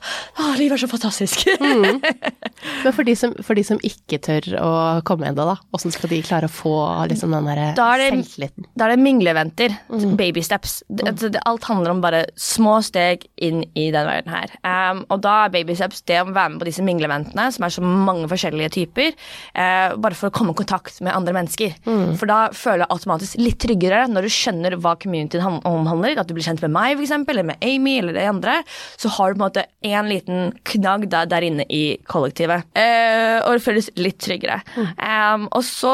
oh, 0.41 0.53
livet 0.57 0.79
er 0.79 0.86
så 0.88 0.89
fantastisk. 0.89 1.45
Mm. 1.62 2.01
Men 2.83 2.89
for 2.89 3.05
de, 3.05 3.13
som, 3.19 3.38
for 3.45 3.57
de 3.57 3.67
som 3.69 3.81
ikke 3.86 4.21
tør 4.25 4.50
å 4.63 4.74
komme 5.05 5.29
ennå, 5.29 5.45
da, 5.45 5.59
åssen 5.77 5.93
skal 5.93 6.09
de 6.09 6.24
klare 6.25 6.50
å 6.50 6.56
få 6.57 6.73
liksom 7.11 7.33
den 7.35 7.47
derre 7.49 7.67
Da 7.77 7.87
er 7.95 8.03
selvtilliten? 8.11 8.67
Da 8.77 8.87
er 8.87 8.95
det 8.95 9.03
mingleeventer. 9.05 9.75
Baby 10.17 10.41
steps. 10.45 10.79
Det, 10.89 11.31
alt 11.45 11.67
handler 11.69 11.93
om 11.93 12.01
bare 12.03 12.23
små 12.39 12.77
steg 12.85 13.27
inn 13.45 13.63
i 13.77 13.87
den 13.93 14.07
verden 14.09 14.33
her. 14.33 14.53
Um, 14.65 15.03
og 15.13 15.21
da 15.25 15.35
er 15.45 15.53
baby 15.53 15.75
steps 15.77 16.01
det 16.09 16.19
å 16.23 16.27
være 16.31 16.53
med 16.55 16.61
på 16.63 16.69
disse 16.69 16.85
mingleventene, 16.85 17.47
som 17.53 17.65
er 17.67 17.73
så 17.75 17.83
mange 17.85 18.27
forskjellige 18.31 18.73
typer, 18.77 19.13
uh, 19.57 19.95
bare 20.01 20.17
for 20.17 20.29
å 20.31 20.35
komme 20.35 20.55
i 20.55 20.59
kontakt 20.61 20.99
med 21.05 21.13
andre 21.15 21.35
mennesker. 21.37 21.75
For 22.17 22.29
da 22.29 22.39
føler 22.55 22.85
jeg 22.85 22.93
automatisk 22.95 23.39
litt 23.41 23.59
tryggere 23.63 24.03
når 24.11 24.27
du 24.27 24.31
skjønner 24.33 24.77
hva 24.81 24.95
communityen 24.99 25.43
han- 25.45 25.61
omhandler. 25.67 26.17
At 26.19 26.29
du 26.29 26.33
blir 26.37 26.45
kjent 26.47 26.61
med 26.65 26.73
meg, 26.73 26.97
eksempel, 27.03 27.37
eller 27.37 27.51
med 27.51 27.63
Amy, 27.65 27.97
eller 28.01 28.13
de 28.17 28.25
andre. 28.29 28.57
Så 28.97 29.11
har 29.17 29.33
du 29.33 29.37
på 29.39 29.43
en 29.43 29.47
måte 29.49 29.65
en 29.87 30.09
liten 30.09 30.51
knagg 30.67 31.07
der, 31.11 31.29
der 31.29 31.45
inne 31.47 31.65
i 31.69 31.97
kollektivet. 32.09 32.65
Uh, 32.77 33.39
og 33.45 33.57
det 33.57 33.63
føles 33.65 33.89
litt 33.99 34.19
tryggere. 34.23 34.61
Um, 34.77 35.47
og 35.51 35.63
så 35.67 35.93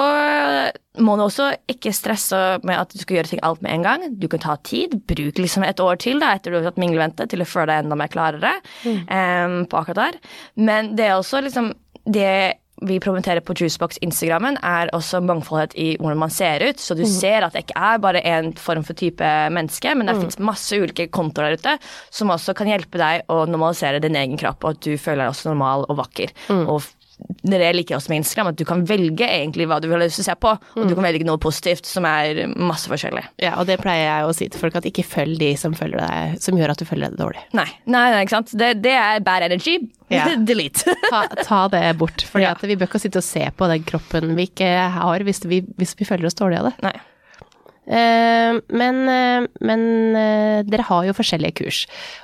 må 1.04 1.16
du 1.18 1.24
også 1.26 1.50
ikke 1.72 1.94
stresse 1.96 2.40
med 2.68 2.78
at 2.78 2.92
du 2.94 3.00
skal 3.02 3.18
gjøre 3.20 3.32
ting 3.32 3.42
alt 3.46 3.62
med 3.66 3.74
en 3.74 3.86
gang. 3.88 4.08
Du 4.22 4.28
kan 4.32 4.40
ta 4.44 4.56
tid. 4.66 4.98
Bruk 5.10 5.40
liksom 5.42 5.66
et 5.68 5.80
år 5.84 5.98
til 6.04 6.20
da, 6.22 6.34
etter 6.38 6.54
du 6.54 6.60
har 6.62 6.68
tatt 6.72 6.82
minglevente 6.82 7.26
til 7.32 7.42
å 7.42 7.50
føle 7.50 7.72
deg 7.74 7.86
enda 7.86 7.98
mer 8.00 8.12
klarere 8.14 8.56
em, 9.08 9.64
på 9.70 9.80
akkurat 9.80 10.04
der. 10.14 10.20
Men 10.56 10.94
det 10.98 11.08
er 11.10 11.16
også 11.18 11.42
liksom 11.46 11.74
det 12.06 12.34
vi 12.84 12.98
promoterer 13.00 13.40
på 13.46 13.54
Juicebox 13.56 14.00
Instagrammen, 14.04 14.58
er 14.66 14.90
også 14.98 15.22
mangfoldhet 15.24 15.76
i 15.80 15.86
hvordan 16.02 16.18
man 16.20 16.32
ser 16.34 16.60
ut. 16.68 16.82
Så 16.84 16.98
du 16.98 17.06
ser 17.08 17.46
at 17.46 17.54
det 17.56 17.62
ikke 17.64 17.80
er 17.80 18.02
bare 18.04 18.20
en 18.28 18.50
form 18.60 18.84
for 18.84 18.98
type 19.00 19.24
menneske, 19.56 19.94
men 19.96 20.10
det 20.10 20.18
finnes 20.20 20.40
masse 20.44 20.76
ulike 20.82 21.06
kontoer 21.14 21.54
der 21.54 21.62
ute 21.62 21.76
som 22.12 22.34
også 22.34 22.54
kan 22.58 22.68
hjelpe 22.68 23.00
deg 23.00 23.24
å 23.32 23.46
normalisere 23.48 24.02
din 24.04 24.18
egen 24.20 24.36
kropp, 24.42 24.66
og 24.66 24.76
at 24.76 24.82
du 24.84 24.98
føler 24.98 25.24
deg 25.24 25.32
også 25.32 25.54
normal 25.54 25.86
og 25.88 26.02
vakker. 26.02 26.34
Og 26.68 26.82
f- 26.82 26.92
det 27.44 27.54
er 27.56 27.60
det 27.62 27.68
jeg 27.68 27.76
liker 27.78 27.98
også 27.98 28.12
med 28.12 28.22
Instagram, 28.22 28.48
at 28.54 28.58
du 28.60 28.64
kan 28.68 28.82
velge 28.90 29.28
egentlig 29.28 29.68
hva 29.70 29.78
du 29.84 29.88
vil 29.90 29.98
ha 29.98 30.06
lyst 30.06 30.18
til 30.20 30.26
å 30.26 30.30
se 30.32 30.36
på, 30.44 30.54
og 30.80 30.90
du 30.90 30.96
kan 30.98 31.06
velge 31.06 31.28
noe 31.28 31.40
positivt 31.44 31.86
som 31.90 32.08
er 32.10 32.44
masse 32.56 32.90
forskjellig. 32.92 33.24
Ja, 33.44 33.54
og 33.62 33.68
det 33.70 33.78
pleier 33.84 34.06
jeg 34.08 34.28
å 34.30 34.34
si 34.36 34.48
til 34.52 34.64
folk, 34.64 34.76
at 34.80 34.88
ikke 34.90 35.06
følg 35.06 35.38
de 35.42 35.52
som, 35.60 35.76
følger 35.78 36.02
deg, 36.02 36.38
som 36.44 36.58
gjør 36.60 36.74
at 36.74 36.82
du 36.82 36.88
føler 36.90 37.12
deg 37.14 37.20
dårlig. 37.22 37.44
Nei, 37.58 37.68
nei, 37.86 38.06
nei 38.16 38.24
ikke 38.26 38.38
sant. 38.38 38.56
Det, 38.60 38.74
det 38.84 38.96
er 38.98 39.24
bad 39.26 39.46
energy. 39.50 39.78
Ja. 40.14 40.28
Delete. 40.50 40.94
Ta, 41.14 41.24
ta 41.44 41.62
det 41.74 41.86
bort, 42.02 42.26
for 42.30 42.44
Ja. 42.44 42.56
vi 42.62 42.76
bør 42.80 42.90
ikke 42.92 43.04
sitte 43.04 43.22
og 43.22 43.28
se 43.28 43.46
på 43.56 43.70
den 43.72 43.86
kroppen 43.88 44.36
vi 44.38 44.50
ikke 44.50 44.70
har, 44.98 45.24
hvis 45.28 45.44
vi, 45.50 45.62
hvis 45.80 45.96
vi 46.00 46.08
føler 46.10 46.30
oss 46.30 46.40
dårlige 46.40 46.64
av 46.64 46.72
det. 46.72 46.78
nei. 46.90 46.96
Eh, 47.84 48.60
men 48.72 49.00
eh, 49.12 49.48
men 49.60 49.82
eh, 50.16 50.60
dere 50.68 50.86
har 50.88 51.08
jo 51.08 51.16
forskjellige 51.18 51.58
kurs, 51.60 51.82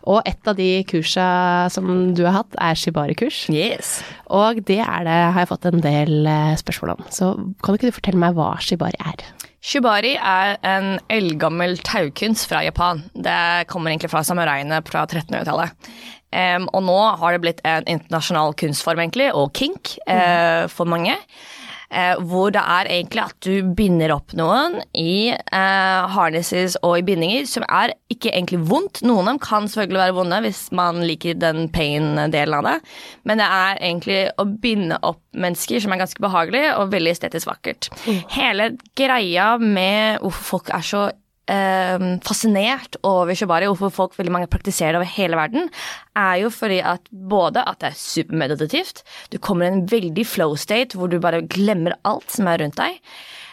og 0.08 0.22
et 0.30 0.48
av 0.48 0.56
de 0.60 0.70
kursa 0.88 1.28
som 1.74 2.13
du 2.16 2.24
har 2.28 2.38
hatt, 2.42 2.56
er 2.63 2.80
shibari-kurs. 2.80 3.46
Yes. 3.51 4.00
Og 4.32 4.62
det 4.68 4.80
er 4.86 5.04
det, 5.08 5.20
har 5.34 5.44
jeg 5.44 5.51
fått 5.51 5.68
en 5.70 5.84
del 5.84 6.30
spørsmål 6.62 6.96
om. 6.96 7.06
Så 7.13 7.34
kan 7.63 7.75
ikke 7.75 7.92
du 7.92 7.98
fortelle 7.98 8.22
meg 8.22 8.38
hva 8.38 8.54
shibari 8.63 9.00
er? 9.04 9.28
Shibari 9.60 10.13
er 10.16 10.56
en 10.63 10.94
eldgammel 11.12 11.75
taukunst 11.84 12.48
fra 12.48 12.62
Japan. 12.63 13.04
Det 13.12 13.68
kommer 13.68 13.92
egentlig 13.92 14.12
fra 14.13 14.24
samuraiene 14.24 14.80
fra 14.88 15.04
1300-tallet. 15.04 15.92
Um, 16.30 16.68
og 16.78 16.84
nå 16.86 16.98
har 17.18 17.34
det 17.34 17.42
blitt 17.42 17.62
en 17.66 17.88
internasjonal 17.89 18.54
kunstform, 18.60 19.01
egentlig, 19.01 19.32
og 19.34 19.50
kink 19.58 19.96
uh, 20.06 20.70
for 20.70 20.88
mange. 20.88 21.16
Eh, 21.89 22.19
hvor 22.29 22.51
det 22.53 22.62
er 22.62 22.86
egentlig 22.93 23.24
at 23.24 23.38
du 23.41 23.72
binder 23.74 24.12
opp 24.13 24.36
noen 24.38 24.75
i 24.93 25.31
eh, 25.34 26.10
harnesses 26.13 26.75
og 26.86 27.00
i 27.00 27.05
bindinger, 27.08 27.48
som 27.50 27.65
er 27.65 27.96
ikke 28.13 28.29
egentlig 28.29 28.60
vondt. 28.69 29.01
Noen 29.01 29.24
av 29.24 29.31
dem 29.31 29.39
kan 29.41 29.65
selvfølgelig 29.65 30.03
være 30.03 30.17
vonde 30.19 30.41
hvis 30.46 30.62
man 30.77 31.01
liker 31.01 31.39
den 31.41 31.65
pain-delen 31.74 32.60
av 32.60 32.67
det, 32.67 32.75
men 33.25 33.41
det 33.41 33.48
er 33.48 33.81
egentlig 33.81 34.19
å 34.38 34.46
binde 34.62 35.00
opp 35.01 35.24
mennesker 35.34 35.81
som 35.81 35.96
er 35.96 36.03
ganske 36.03 36.22
behagelig 36.22 36.67
og 36.75 36.93
veldig 36.93 37.15
estetisk 37.15 37.50
vakkert. 37.50 37.89
Hele 38.36 38.75
greia 39.00 39.55
med 39.58 40.22
hvorfor 40.22 40.46
folk 40.50 40.72
er 40.75 40.86
så 40.86 41.08
fascinert 42.25 43.00
over 43.08 43.34
shibari, 43.38 43.68
hvorfor 43.70 43.94
folk 43.96 44.18
veldig 44.20 44.34
mange 44.36 44.51
praktiserer 44.51 44.94
det 44.94 45.01
over 45.01 45.12
hele 45.15 45.39
verden, 45.39 45.70
er 46.20 46.44
jo 46.44 46.51
fordi 46.53 46.79
at 46.86 47.10
både 47.10 47.63
at 47.65 47.82
det 47.82 47.91
er 47.91 48.00
supermeditativt, 48.00 49.03
du 49.34 49.39
kommer 49.41 49.65
i 49.65 49.74
en 49.74 49.86
veldig 49.89 50.25
flow 50.27 50.56
state 50.60 50.98
hvor 50.98 51.10
du 51.10 51.20
bare 51.24 51.46
glemmer 51.48 51.98
alt 52.08 52.29
som 52.34 52.50
er 52.51 52.62
rundt 52.63 52.79
deg. 52.79 53.00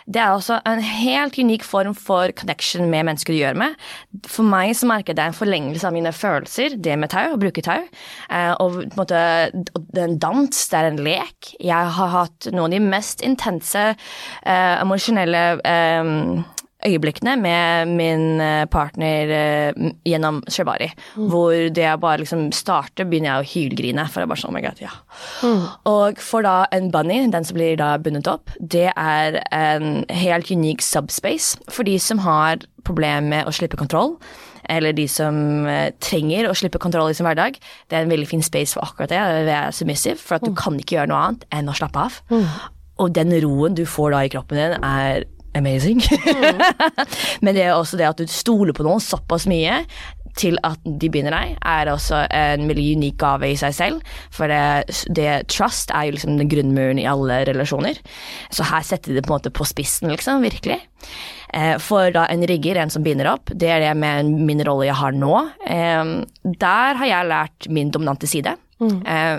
Det 0.07 0.21
er 0.23 0.31
også 0.31 0.61
en 0.71 0.81
helt 0.87 1.35
unik 1.35 1.65
form 1.67 1.95
for 1.99 2.31
connection 2.39 2.87
med 2.91 3.09
mennesker 3.09 3.35
du 3.35 3.41
gjør 3.41 3.57
med. 3.59 3.75
For 4.31 4.47
meg 4.47 4.71
så 4.79 4.87
merker 4.87 5.11
jeg 5.11 5.19
det 5.19 5.25
er 5.25 5.33
en 5.33 5.39
forlengelse 5.39 5.89
av 5.89 5.97
mine 5.97 6.13
følelser, 6.15 6.77
det 6.79 6.95
med 7.01 7.11
tau, 7.11 7.35
å 7.35 7.41
bruke 7.43 7.65
tau. 7.67 7.83
Eh, 8.31 8.53
og 8.63 8.77
på 8.77 8.85
en 8.85 9.01
måte, 9.01 9.23
det 9.75 10.05
er 10.05 10.07
en 10.07 10.21
dans, 10.23 10.63
det 10.71 10.79
er 10.79 10.91
en 10.93 11.03
lek. 11.09 11.51
Jeg 11.59 11.95
har 11.99 12.13
hatt 12.15 12.51
noen 12.53 12.69
av 12.69 12.77
de 12.77 12.83
mest 12.87 13.25
intense, 13.27 13.87
eh, 14.47 14.75
emosjonelle 14.79 15.43
eh, 15.67 16.13
øyeblikkene 16.87 17.37
med 17.41 17.93
min 17.99 18.41
eh, 18.43 18.65
partner 18.71 19.33
eh, 19.35 19.91
gjennom 20.07 20.43
Mm. 21.17 21.29
Hvor 21.33 21.53
det 21.53 21.83
jeg 21.83 22.01
bare 22.03 22.23
liksom 22.23 22.49
starter, 22.55 23.09
begynner 23.09 23.33
jeg 23.33 23.43
å 23.43 23.51
hylgrine. 23.53 24.07
For 24.13 24.23
jeg 24.23 24.31
bare 24.31 24.43
sånn, 24.43 24.55
oh 24.55 24.57
my 24.57 24.63
god, 24.65 24.83
ja. 24.83 24.93
Og 25.89 26.21
for 26.23 26.47
da 26.47 26.57
en 26.75 26.91
bunny, 26.95 27.21
den 27.33 27.47
som 27.47 27.59
blir 27.59 27.77
da 27.81 27.95
bundet 28.03 28.31
opp, 28.31 28.53
det 28.61 28.91
er 28.95 29.41
en 29.55 30.05
helt 30.13 30.51
unik 30.51 30.85
subspace 30.85 31.59
for 31.73 31.87
de 31.89 31.99
som 32.03 32.23
har 32.25 32.63
problemer 32.87 33.27
med 33.27 33.49
å 33.49 33.55
slippe 33.55 33.79
kontroll. 33.81 34.17
Eller 34.71 34.95
de 34.97 35.07
som 35.11 35.67
eh, 35.71 35.93
trenger 36.03 36.49
å 36.49 36.57
slippe 36.59 36.81
kontroll 36.83 37.13
i 37.13 37.17
sin 37.17 37.27
hverdag. 37.27 37.59
Det 37.87 37.99
er 37.99 38.07
en 38.07 38.13
veldig 38.13 38.31
fin 38.31 38.43
space 38.43 38.75
for 38.75 38.87
akkurat 38.87 39.13
det. 39.13 39.23
ved 39.47 39.77
submissive, 39.77 40.19
for 40.19 40.39
at 40.39 40.47
du 40.47 40.55
kan 40.59 40.79
ikke 40.81 40.99
gjøre 40.99 41.13
noe 41.13 41.23
annet 41.29 41.47
enn 41.55 41.71
å 41.71 41.77
slappe 41.77 42.09
av. 42.09 42.19
Og 43.03 43.13
den 43.15 43.35
roen 43.45 43.77
du 43.77 43.85
får 43.87 44.15
da 44.15 44.25
i 44.25 44.31
kroppen 44.33 44.59
din, 44.59 44.77
er 44.83 45.27
amazing. 45.57 46.03
Men 47.45 47.57
det 47.57 47.65
er 47.67 47.75
også 47.77 47.99
det 48.01 48.09
at 48.11 48.21
du 48.23 48.29
stoler 48.31 48.77
på 48.77 48.87
noen 48.87 49.03
såpass 49.03 49.49
mye 49.51 49.83
til 50.37 50.59
at 50.69 50.83
de 50.85 51.09
binder 51.09 51.33
deg, 51.33 51.55
er 51.65 51.89
også 51.89 52.19
en 52.37 52.67
veldig 52.69 52.83
unik 52.99 53.15
gave 53.23 53.49
i 53.49 53.55
seg 53.57 53.73
selv. 53.73 54.03
For 54.37 54.53
det, 54.53 54.93
det 55.17 55.31
trust 55.49 55.89
er 55.97 56.11
jo 56.11 56.17
liksom 56.19 56.37
den 56.37 56.51
grunnmuren 56.53 57.01
i 57.01 57.07
alle 57.09 57.39
relasjoner. 57.49 57.97
Så 58.53 58.67
her 58.69 58.85
setter 58.85 59.15
de 59.15 59.17
det 59.17 59.25
på 59.25 59.33
en 59.33 59.39
måte 59.39 59.53
på 59.57 59.65
spissen, 59.65 60.13
liksom. 60.13 60.45
Virkelig. 60.45 60.77
Eh, 61.57 61.79
For 61.81 62.13
da 62.13 62.27
en 62.29 62.45
rigger, 62.53 62.77
en 62.83 62.93
som 62.93 63.07
binder 63.07 63.31
opp, 63.33 63.49
det 63.49 63.71
er 63.79 63.81
det 63.87 63.95
med 63.97 64.29
min 64.45 64.61
rolle 64.69 64.91
jeg 64.91 64.99
har 65.01 65.17
nå. 65.17 65.33
Eh, 65.65 66.13
Der 66.61 67.01
har 67.01 67.13
jeg 67.15 67.31
lært 67.33 67.71
min 67.73 67.95
dominante 67.97 68.29
side. 68.29 68.59
Mm. 68.77 68.99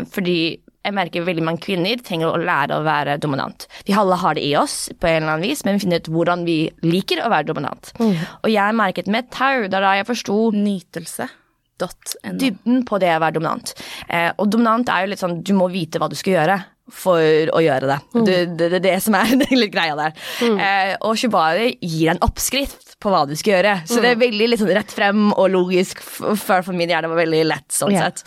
Fordi 0.09 0.39
jeg 0.87 0.95
merker 0.95 1.25
veldig 1.27 1.43
mange 1.43 1.63
kvinner 1.65 1.99
trenger 2.03 2.31
å 2.31 2.41
lære 2.41 2.77
å 2.77 2.85
være 2.85 3.17
dominant. 3.23 3.67
Vi 3.87 3.95
alle 3.97 4.19
har 4.21 4.37
det 4.37 4.45
i 4.47 4.53
oss 4.59 4.77
på 4.95 5.09
en 5.09 5.23
eller 5.23 5.33
annen 5.35 5.47
vis, 5.49 5.65
men 5.67 5.77
vi 5.77 5.85
finner 5.85 6.03
ut 6.03 6.11
hvordan 6.13 6.45
vi 6.47 6.59
liker 6.85 7.23
å 7.23 7.31
være 7.33 7.49
dominant. 7.49 7.91
Og 7.99 8.49
jeg 8.51 8.77
merket 8.77 9.11
med 9.11 9.29
tau, 9.33 9.67
det 9.67 9.75
er 9.75 9.83
da 9.83 9.97
jeg 9.99 10.07
forsto 10.07 10.37
Nytelse.no. 10.55 12.37
dybden 12.39 12.81
på 12.87 13.01
det 13.03 13.11
å 13.17 13.21
være 13.23 13.39
dominant. 13.39 13.75
Eh, 14.07 14.31
og 14.37 14.49
dominant 14.53 14.89
er 14.93 15.03
jo 15.03 15.13
litt 15.13 15.23
sånn, 15.23 15.41
du 15.43 15.53
må 15.57 15.69
vite 15.73 16.01
hva 16.01 16.09
du 16.11 16.17
skal 16.17 16.37
gjøre 16.39 16.59
for 16.93 17.19
å 17.51 17.61
gjøre 17.61 17.89
det. 17.89 17.97
Det, 18.13 18.35
det, 18.55 18.67
det 18.71 18.77
er 18.79 18.85
det 18.85 18.97
som 19.03 19.17
er 19.19 19.33
litt 19.61 19.73
greia 19.73 19.97
der. 19.99 20.15
Eh, 20.47 20.93
og 21.03 21.19
Shibari 21.19 21.73
gir 21.83 22.13
en 22.13 22.21
oppskrift 22.23 22.95
på 23.03 23.11
hva 23.13 23.25
du 23.27 23.35
skal 23.37 23.57
gjøre. 23.57 23.75
Så 23.89 23.99
det 24.03 24.13
er 24.13 24.21
veldig 24.21 24.49
litt 24.53 24.61
sånn 24.61 24.73
rett 24.77 24.93
frem 24.93 25.27
og 25.33 25.51
logisk. 25.53 26.01
Før 26.01 26.35
For, 26.39 26.69
for 26.69 26.77
min 26.77 26.91
hjerne 26.91 27.11
var 27.11 27.19
veldig 27.19 27.43
lett 27.49 27.67
sånn 27.75 27.93
yeah. 27.93 28.07
sett. 28.07 28.23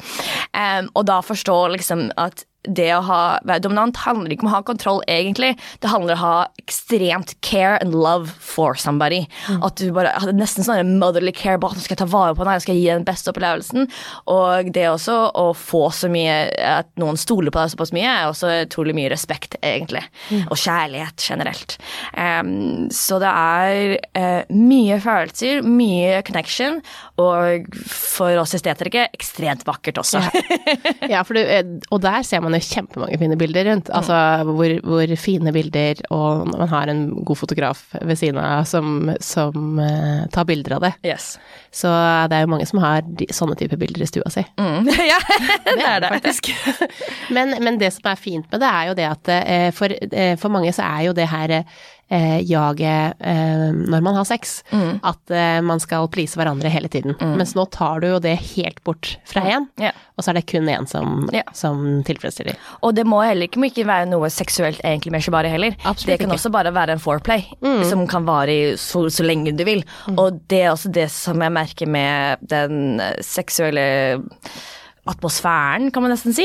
Um, 0.53 0.93
og 0.95 1.09
da 1.09 1.21
forstå 1.25 1.57
liksom 1.77 2.11
at 2.21 2.45
det 2.69 2.91
å 2.93 3.01
ha, 3.07 3.21
være 3.49 3.65
dominant 3.65 3.97
handler 4.05 4.35
ikke 4.35 4.45
om 4.45 4.51
å 4.51 4.55
ha 4.59 4.63
kontroll, 4.67 5.01
egentlig. 5.09 5.55
Det 5.81 5.89
handler 5.89 6.17
om 6.17 6.21
å 6.21 6.25
ha 6.27 6.41
ekstremt 6.61 7.33
care 7.47 7.79
and 7.81 7.95
love 7.97 8.29
for 8.45 8.77
somebody. 8.77 9.23
At 9.65 9.81
du 9.81 9.89
bare 9.97 10.13
hadde 10.21 10.37
nesten 10.37 10.67
sånn 10.67 10.99
motherly 11.01 11.33
care. 11.37 11.61
Bare, 11.61 11.79
nå 11.79 11.85
skal 11.85 11.97
jeg 11.97 12.03
ta 12.03 12.11
vare 12.13 12.37
på 12.37 12.45
deg, 12.45 12.59
jeg 12.59 12.67
skal 12.67 12.79
gi 12.79 12.85
deg 12.85 13.01
den 13.01 13.09
beste 13.09 13.33
opplevelsen. 13.33 13.89
Og 14.35 14.71
det 14.77 14.87
også 14.91 15.17
å 15.41 15.47
få 15.57 15.87
så 15.95 16.11
mye 16.11 16.51
At 16.61 16.91
noen 17.01 17.19
stoler 17.21 17.53
på 17.53 17.63
deg 17.63 17.73
såpass 17.73 17.95
mye, 17.97 18.11
er 18.11 18.29
også 18.29 18.51
utrolig 18.67 18.95
mye 18.97 19.11
respekt, 19.13 19.57
egentlig. 19.65 20.03
Og 20.43 20.59
kjærlighet 20.61 21.25
generelt. 21.25 21.79
Um, 22.13 22.89
så 22.93 23.21
det 23.23 23.31
er 23.31 23.97
uh, 24.19 24.53
mye 24.53 25.01
følelser, 25.03 25.65
mye 25.65 26.21
connection, 26.27 26.81
og 27.21 27.81
for 27.89 28.37
oss 28.41 28.55
estetikere 28.57 29.09
ekstremt 29.17 29.65
vakkert 29.69 30.01
også. 30.01 30.23
Ja, 31.11 31.23
for 31.27 31.37
du, 31.37 31.43
eh, 31.43 31.65
og 31.91 32.03
der 32.05 32.25
ser 32.27 32.43
man 32.45 32.50
man 32.51 32.61
jo 32.61 32.67
kjempemange 32.67 33.19
fine 33.21 33.39
bilder 33.41 33.69
rundt. 33.71 33.91
Altså 33.97 34.17
hvor, 34.49 34.75
hvor 34.87 35.15
fine 35.21 35.53
bilder, 35.55 36.03
og 36.15 36.47
man 36.51 36.71
har 36.71 36.91
en 36.93 37.05
god 37.25 37.39
fotograf 37.39 37.83
ved 38.01 38.19
siden 38.19 38.41
av 38.43 38.67
som, 38.69 39.11
som 39.23 39.79
uh, 39.81 40.27
tar 40.35 40.49
bilder 40.49 40.77
av 40.79 40.87
det. 40.89 40.93
Yes. 41.07 41.33
Så 41.75 41.91
det 42.31 42.39
er 42.39 42.47
jo 42.47 42.53
mange 42.53 42.67
som 42.69 42.83
har 42.83 43.05
de, 43.07 43.29
sånne 43.35 43.57
typer 43.61 43.81
bilder 43.81 44.05
i 44.05 44.11
stua 44.11 44.33
si. 44.33 44.45
Mm. 44.61 44.91
ja, 45.13 45.21
det 45.69 45.79
er 45.87 46.03
det. 46.05 46.13
faktisk. 46.19 46.53
men, 47.37 47.57
men 47.63 47.81
det 47.81 47.93
som 47.97 48.11
er 48.11 48.21
fint 48.21 48.51
med 48.51 48.63
det, 48.63 48.75
er 48.75 48.91
jo 48.91 48.99
det 48.99 49.09
at 49.11 49.33
uh, 49.35 49.71
for, 49.77 49.97
uh, 50.11 50.35
for 50.41 50.53
mange 50.53 50.75
så 50.77 50.87
er 50.89 51.09
jo 51.09 51.17
det 51.17 51.31
her 51.31 51.63
eh, 52.11 52.41
jaget 52.47 53.15
eh, 53.21 53.67
når 53.73 54.03
man 54.05 54.19
har 54.19 54.27
sex, 54.29 54.61
at 55.07 55.33
eh, 55.35 55.61
man 55.65 55.81
skal 55.83 56.09
please 56.13 56.39
hverandre 56.39 56.71
hele 56.73 56.91
tiden. 56.93 57.17
Mens 57.39 57.55
nå 57.59 57.67
tar 57.73 58.03
du 58.03 58.11
jo 58.11 58.21
det 58.23 58.37
helt 58.53 58.83
bort 58.87 59.15
fra 59.29 59.45
én, 59.47 59.69
yeah. 59.81 59.97
og 60.17 60.25
så 60.25 60.33
er 60.33 60.41
det 60.41 60.47
kun 60.51 60.69
én 60.71 60.89
som, 60.91 61.29
yeah. 61.35 61.47
som 61.57 62.03
tilfredsstiller. 62.07 62.59
Og 62.87 62.95
det 62.99 63.07
må 63.09 63.23
heller 63.25 63.49
ikke, 63.49 63.63
må 63.63 63.71
ikke 63.71 63.87
være 63.89 64.11
noe 64.11 64.31
seksuelt 64.33 64.83
egentlig 64.85 65.15
med 65.15 65.25
shibari 65.25 65.53
heller. 65.53 65.79
Absolutt 65.85 66.15
det 66.15 66.19
kan 66.25 66.31
ikke. 66.31 66.41
også 66.41 66.55
bare 66.55 66.75
være 66.75 66.97
en 66.97 67.03
foreplay 67.03 67.47
som 67.89 68.07
kan 68.11 68.27
vare 68.29 68.55
i 68.55 68.67
så, 68.81 69.07
så 69.13 69.27
lenge 69.27 69.55
du 69.57 69.65
vil. 69.67 69.85
Og 70.17 70.43
det 70.51 70.65
er 70.65 70.75
også 70.75 70.93
det 70.95 71.09
som 71.15 71.41
jeg 71.43 71.55
merker 71.55 71.91
med 71.91 72.43
den 72.51 73.01
seksuelle 73.25 73.87
atmosfæren, 75.09 75.89
kan 75.95 76.05
man 76.05 76.13
nesten 76.13 76.35
si, 76.37 76.45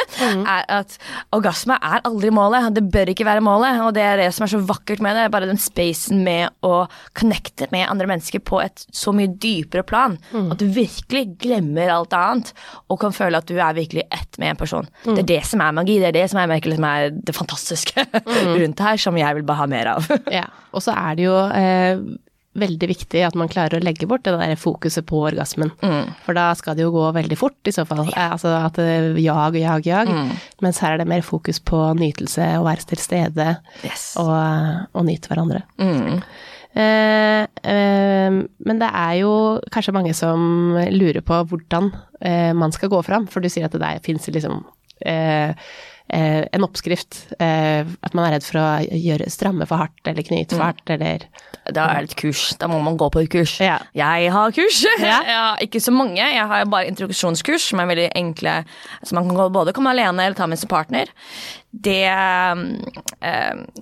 er 0.20 0.64
at 0.72 0.96
orgasme 1.36 1.76
er 1.76 2.00
aldri 2.08 2.30
målet. 2.34 2.70
Det 2.76 2.84
bør 2.92 3.12
ikke 3.12 3.26
være 3.28 3.44
målet, 3.44 3.80
og 3.84 3.92
det 3.96 4.04
er 4.06 4.22
det 4.22 4.28
som 4.34 4.46
er 4.46 4.52
så 4.54 4.60
vakkert 4.66 5.02
med 5.04 5.18
det. 5.18 5.26
Bare 5.34 5.48
den 5.50 5.60
spacen 5.60 6.22
med 6.26 6.48
å 6.66 6.86
connecte 7.18 7.68
med 7.74 7.88
andre 7.90 8.08
mennesker 8.10 8.42
på 8.46 8.62
et 8.64 8.86
så 8.96 9.12
mye 9.16 9.30
dypere 9.40 9.84
plan. 9.86 10.16
At 10.32 10.60
du 10.62 10.66
virkelig 10.72 11.36
glemmer 11.42 11.92
alt 11.92 12.16
annet, 12.16 12.52
og 12.90 13.00
kan 13.02 13.14
føle 13.16 13.40
at 13.40 13.48
du 13.50 13.56
er 13.58 13.76
virkelig 13.76 14.06
ett 14.08 14.40
med 14.40 14.54
en 14.54 14.60
person. 14.60 14.88
Det 15.04 15.22
er 15.24 15.30
det 15.34 15.42
som 15.50 15.62
er 15.64 15.76
magi, 15.76 15.98
det 16.00 16.10
er 16.10 16.18
det 16.20 16.26
som 16.32 16.40
jeg 16.40 16.50
merker 16.50 16.72
liksom 16.72 16.88
er 16.88 17.10
det 17.14 17.36
fantastiske 17.36 18.06
rundt 18.60 18.80
det 18.80 18.86
her, 18.88 19.00
som 19.00 19.16
jeg 19.20 19.38
vil 19.38 19.46
bare 19.46 19.62
ha 19.62 19.68
mer 19.70 19.92
av. 19.96 20.10
Ja, 20.32 20.46
og 20.72 20.82
så 20.84 20.96
er 20.96 21.16
det 21.18 21.28
jo 21.28 21.36
eh, 21.54 22.02
veldig 22.58 22.88
viktig 22.90 23.20
at 23.22 23.36
man 23.38 23.46
klarer 23.48 23.78
å 23.78 23.84
legge 23.84 24.08
bort 24.10 24.24
det 24.26 24.32
der 24.34 24.56
fokuset 24.58 25.06
på 25.06 25.20
orgasmen. 25.28 25.70
For 26.26 26.34
da 26.34 26.48
skal 26.58 26.74
det 26.74 26.82
jo 26.82 26.90
gå 26.96 27.04
veldig 27.14 27.36
fort 27.38 27.70
i 27.70 27.74
så 27.76 27.84
fall. 27.86 28.08
Eh, 28.10 28.30
Altså 28.32 28.50
at 28.58 28.74
det 28.80 29.20
jag, 29.22 29.56
jag, 29.56 29.86
jag. 29.86 30.10
Mens 30.60 30.80
her 30.82 30.94
er 30.96 30.98
det 31.04 31.06
mer 31.08 31.22
fokus 31.22 31.60
på 31.62 31.78
nytelse, 31.94 32.48
å 32.58 32.64
være 32.66 32.88
til 32.90 32.98
stede 32.98 33.46
Yes. 33.86 34.14
og, 34.18 34.34
og 34.92 35.06
nyte 35.06 35.30
hverandre. 35.30 35.62
Eh, 36.74 37.42
eh, 37.66 38.30
men 38.66 38.78
det 38.82 38.90
er 38.94 39.14
jo 39.24 39.32
kanskje 39.74 39.94
mange 39.96 40.12
som 40.14 40.76
lurer 40.94 41.22
på 41.26 41.40
hvordan 41.50 41.90
eh, 42.22 42.52
man 42.54 42.70
skal 42.74 42.92
gå 42.92 43.00
fram, 43.06 43.26
for 43.30 43.42
du 43.42 43.48
sier 43.50 43.66
at 43.66 43.74
det 43.74 43.82
der 43.82 43.98
fins 44.04 44.28
liksom 44.30 44.60
eh, 45.06 45.50
eh, 45.50 45.54
en 46.52 46.64
oppskrift. 46.66 47.20
Eh, 47.38 47.86
at 48.02 48.14
man 48.16 48.26
er 48.26 48.36
redd 48.36 48.44
for 48.46 48.58
å 48.60 48.66
gjøre 48.86 49.28
stramme 49.30 49.66
for 49.70 49.80
hardt 49.82 50.10
eller 50.10 50.26
knyte 50.26 50.56
for 50.56 50.64
hardt 50.66 50.90
eller 50.90 51.26
Da 51.70 51.84
er 51.94 52.02
det 52.06 52.10
et 52.12 52.16
kurs. 52.18 52.44
Da 52.58 52.66
må 52.70 52.80
man 52.82 52.96
gå 52.98 53.10
på 53.14 53.20
et 53.22 53.30
kurs. 53.30 53.58
Ja. 53.62 53.78
Jeg 53.94 54.30
har 54.34 54.50
kurs. 54.56 54.80
Ja. 55.00 55.20
Jeg 55.22 55.36
har 55.38 55.62
ikke 55.66 55.80
så 55.80 55.92
mange. 55.94 56.18
Jeg 56.20 56.46
har 56.50 56.64
bare 56.66 56.88
introduksjonskurs 56.90 57.68
som 57.70 57.80
er 57.80 57.90
veldig 57.92 58.08
enkle. 58.18 58.56
Så 59.04 59.14
man 59.14 59.28
kan 59.28 59.36
gå- 59.38 59.50
både 59.54 59.72
komme 59.76 59.90
alene 59.94 60.24
eller 60.26 60.34
ta 60.38 60.46
med 60.50 60.58
sin 60.58 60.68
partner. 60.72 61.06
Det 61.70 62.02
um, 62.10 62.62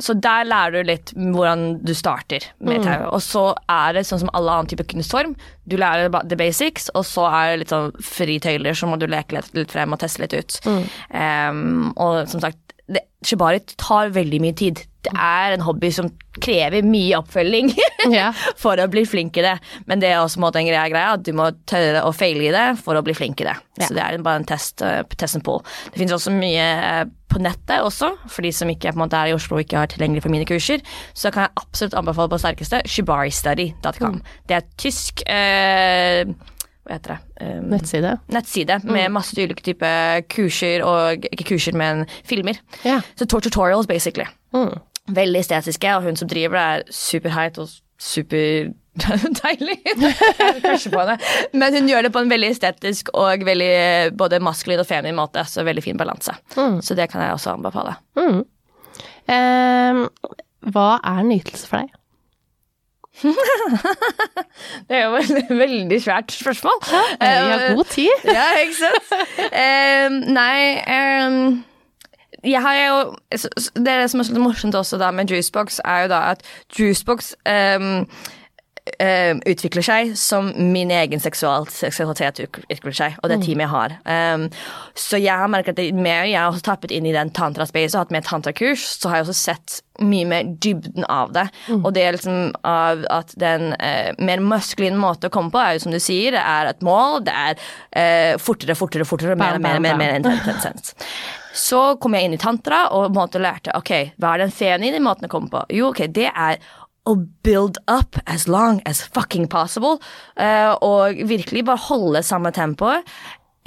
Så 0.01 0.13
der 0.21 0.45
lærer 0.45 0.75
du 0.77 0.91
litt 0.91 1.13
hvordan 1.17 1.79
du 1.81 1.95
starter 1.97 2.45
med 2.61 2.85
tau. 2.85 3.09
Og 3.17 3.23
så 3.25 3.45
er 3.73 3.97
det 3.97 4.05
sånn 4.09 4.21
som 4.27 4.33
alle 4.37 4.53
annen 4.59 4.69
type 4.69 4.85
kunstform. 4.91 5.35
Du 5.65 5.79
lærer 5.81 6.13
the 6.29 6.37
basics, 6.37 6.91
og 6.95 7.07
så 7.09 7.25
er 7.31 7.53
det 7.53 7.63
litt 7.63 7.73
sånn 7.73 7.93
fritøyler, 8.05 8.77
så 8.77 8.91
må 8.91 9.01
du 9.01 9.09
leke 9.09 9.39
litt, 9.39 9.51
litt 9.57 9.73
frem 9.73 9.97
og 9.97 10.03
teste 10.05 10.25
litt 10.25 10.37
ut. 10.37 10.61
Eh, 10.69 11.63
og 11.97 12.29
som 12.29 12.45
sagt, 12.45 12.61
det, 12.89 13.05
shibari 13.25 13.61
tar 13.77 14.13
veldig 14.15 14.41
mye 14.43 14.57
tid. 14.57 14.81
Det 15.05 15.13
er 15.15 15.55
en 15.55 15.63
hobby 15.65 15.91
som 15.95 16.09
krever 16.43 16.85
mye 16.87 17.19
oppfølging 17.21 17.71
for 18.63 18.81
å 18.81 18.89
bli 18.91 19.05
flink 19.09 19.39
i 19.39 19.45
det. 19.45 19.55
Men 19.91 20.03
det 20.03 20.11
er 20.11 20.23
også 20.23 20.41
en 20.41 20.47
måte 20.47 20.61
en 20.61 20.69
greie, 20.69 21.05
at 21.05 21.25
du 21.25 21.31
må 21.37 21.51
tørre 21.69 22.03
å 22.07 22.15
feile 22.17 22.49
i 22.49 22.55
det 22.55 22.67
for 22.83 22.99
å 22.99 23.05
bli 23.05 23.15
flink 23.17 23.43
i 23.43 23.49
det. 23.49 23.55
Ja. 23.79 23.87
Så 23.87 23.95
det 23.97 24.05
er 24.05 24.19
bare 24.25 24.43
en 24.43 24.49
test, 24.49 24.83
uh, 24.83 25.03
test 25.17 25.39
and 25.39 25.47
pull. 25.47 25.63
Det 25.93 26.01
finnes 26.01 26.17
også 26.17 26.35
mye 26.35 26.67
uh, 26.83 27.05
på 27.29 27.43
nettet 27.45 27.85
også, 27.85 28.15
for 28.33 28.47
de 28.47 28.53
som 28.55 28.71
ikke 28.73 28.95
måte 28.99 29.19
er 29.21 29.33
i 29.33 29.37
Oslo 29.37 29.59
og 29.59 29.65
ikke 29.67 29.83
har 29.83 29.91
tilgjengelig 29.93 30.25
for 30.25 30.35
mine 30.35 30.49
kurser. 30.49 30.85
Så 31.13 31.33
kan 31.35 31.47
jeg 31.47 31.59
absolutt 31.63 31.97
anbefale 31.99 32.33
på 32.33 32.41
sterkeste 32.41 32.83
shibaristudy.com. 32.89 34.23
Det 34.49 34.57
er 34.57 34.71
tysk 34.81 35.23
eh, 35.29 36.25
Hva 36.89 36.97
heter 36.97 37.15
det? 37.15 37.19
um, 37.45 37.69
nettside. 37.69 38.15
nettside 38.33 38.79
med 38.89 39.13
masse 39.13 39.37
ulike 39.37 39.63
typer 39.67 40.23
kurser 40.33 40.85
og 40.87 41.27
Ikke 41.29 41.51
kurser, 41.53 41.77
men 41.77 42.07
filmer. 42.25 42.57
Yeah. 42.85 43.05
Så 43.19 43.29
tutorials, 43.29 43.87
basically. 43.87 44.25
Mm. 44.57 44.79
Veldig 45.13 45.41
estetiske, 45.45 45.93
og 45.97 46.09
hun 46.09 46.17
som 46.17 46.29
driver 46.29 46.57
det, 46.57 46.65
er 46.65 46.97
superheit 46.97 47.61
og 47.61 47.69
super 47.99 48.73
deilig. 49.43 49.79
Men 51.53 51.75
hun 51.75 51.89
gjør 51.89 52.07
det 52.07 52.13
på 52.15 52.23
en 52.23 52.31
veldig 52.31 52.51
estetisk 52.51 53.13
og 53.15 53.45
veldig 53.47 54.17
både 54.19 54.41
maskulin 54.43 54.83
og 54.83 54.89
feminin 54.89 55.19
måte, 55.19 55.45
så 55.47 55.65
veldig 55.67 55.85
fin 55.85 55.99
balanse. 55.99 56.35
Så 56.55 56.97
det 56.99 57.09
kan 57.13 57.23
jeg 57.25 57.37
også 57.37 57.55
anbefale. 57.57 57.95
Mm. 58.19 58.43
Um, 59.29 60.05
hva 60.73 60.89
er 61.07 61.27
nytelse 61.27 61.69
for 61.71 61.83
deg? 61.83 61.95
Det 64.89 64.97
er 64.97 65.05
jo 65.05 65.15
et 65.19 65.51
veldig 65.51 66.03
svært 66.03 66.33
spørsmål. 66.33 66.79
Vi 66.85 67.27
har 67.27 67.75
god 67.75 67.85
tid. 67.95 68.27
Ja, 68.39 68.47
ikke 68.63 68.79
sant? 68.79 69.15
Um, 69.39 70.21
nei 70.35 70.79
um, 70.87 71.65
jeg 72.45 72.63
har 72.63 72.75
jo 72.87 73.17
Det 73.75 73.89
er 73.89 74.07
som 74.07 74.21
er 74.21 74.25
så 74.25 74.39
morsomt 74.39 74.75
også 74.75 74.99
da 74.99 75.11
med 75.11 75.31
Juicebox, 75.31 75.81
er 75.85 76.03
jo 76.03 76.09
da 76.09 76.21
at 76.31 76.43
Juicebox 76.79 77.33
ehm, 77.47 78.05
ehm, 79.03 79.43
utvikler 79.49 79.85
seg 79.85 80.15
som 80.19 80.51
min 80.73 80.91
egen 80.95 81.21
seksual, 81.23 81.69
seksualitet 81.73 82.43
utvikler 82.45 82.97
seg, 82.97 83.19
og 83.23 83.33
det 83.33 83.41
teamet 83.45 83.67
jeg 83.67 83.73
har. 83.73 83.97
Um, 84.05 84.47
så 84.99 85.21
jeg 85.21 85.35
har 85.43 85.51
merket 85.53 85.79
at 85.79 85.99
mer 85.99 86.27
jeg 86.29 86.39
har 86.41 86.53
også 86.53 86.67
tappet 86.71 86.95
inn 86.95 87.09
i 87.09 87.15
den 87.15 87.33
tantra-space 87.35 87.95
og 87.95 88.07
hatt 88.07 88.15
med 88.15 88.27
tantrakurs, 88.29 88.85
så 88.99 89.13
har 89.13 89.21
jeg 89.21 89.29
også 89.29 89.39
sett 89.39 89.79
mye 89.99 90.29
mer 90.31 90.53
dybden 90.63 91.07
av 91.11 91.33
det. 91.35 91.49
Og 91.81 91.91
det 91.97 92.05
er 92.05 92.15
liksom 92.15 92.53
av 92.67 93.03
at 93.11 93.35
den 93.41 93.73
eh, 93.83 94.13
mer 94.23 94.43
maskuline 94.45 94.99
måte 94.99 95.27
å 95.27 95.35
komme 95.35 95.51
på 95.55 95.63
er 95.63 95.75
jo 95.75 95.87
som 95.87 95.95
du 95.95 95.99
sier, 96.03 96.37
det 96.37 96.45
er 96.45 96.71
et 96.71 96.87
mål, 96.87 97.25
det 97.27 97.35
er 97.35 97.59
eh, 97.91 98.33
fortere, 98.43 98.79
fortere, 98.79 99.09
fortere, 99.09 99.35
mer 99.35 99.59
og 99.59 99.65
Bam, 99.65 99.83
mer, 99.83 99.83
bam, 99.83 99.99
mer, 99.99 100.19
mer, 100.23 100.39
mer 100.39 100.55
intens. 100.55 100.95
Så 101.59 101.81
kom 101.99 102.15
jeg 102.15 102.29
inn 102.29 102.37
i 102.37 102.41
tantra 102.41 102.85
og 102.93 103.09
på 103.09 103.11
en 103.11 103.17
måte 103.17 103.43
lærte 103.43 103.75
ok, 103.75 103.93
hva 104.21 104.35
er 104.35 104.45
den 104.45 104.55
feminine 104.55 105.01
måten 105.03 105.27
å 105.27 105.33
komme 105.33 105.51
på? 105.53 105.65
Jo, 105.75 105.91
ok, 105.91 106.05
det 106.15 106.29
er 106.31 106.61
å 107.09 107.17
build 107.47 107.81
up 107.89 108.21
as 108.27 108.47
long 108.49 108.83
as 108.85 109.01
fucking 109.01 109.49
possible. 109.49 109.97
Uh, 110.37 110.77
og 110.85 111.21
virkelig 111.31 111.65
bare 111.69 111.87
holde 111.89 112.25
samme 112.27 112.53
tempo 112.53 112.99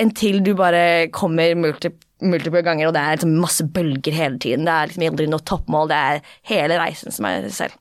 inntil 0.01 0.41
du 0.43 0.53
bare 0.57 1.09
kommer 1.13 1.55
multi, 1.59 1.91
multiple 2.25 2.63
ganger, 2.65 2.89
og 2.89 2.95
det 2.95 3.03
er 3.03 3.17
liksom 3.17 3.37
masse 3.41 3.65
bølger 3.75 4.15
hele 4.15 4.39
tiden. 4.41 4.67
Det 4.67 4.73
er 4.73 4.91
liksom 4.91 5.07
aldri 5.09 5.29
noe 5.31 5.47
toppmål, 5.47 5.89
det 5.91 6.01
er 6.11 6.35
hele 6.51 6.77
reisen 6.81 7.15
som 7.15 7.27
er 7.29 7.47
selv. 7.53 7.77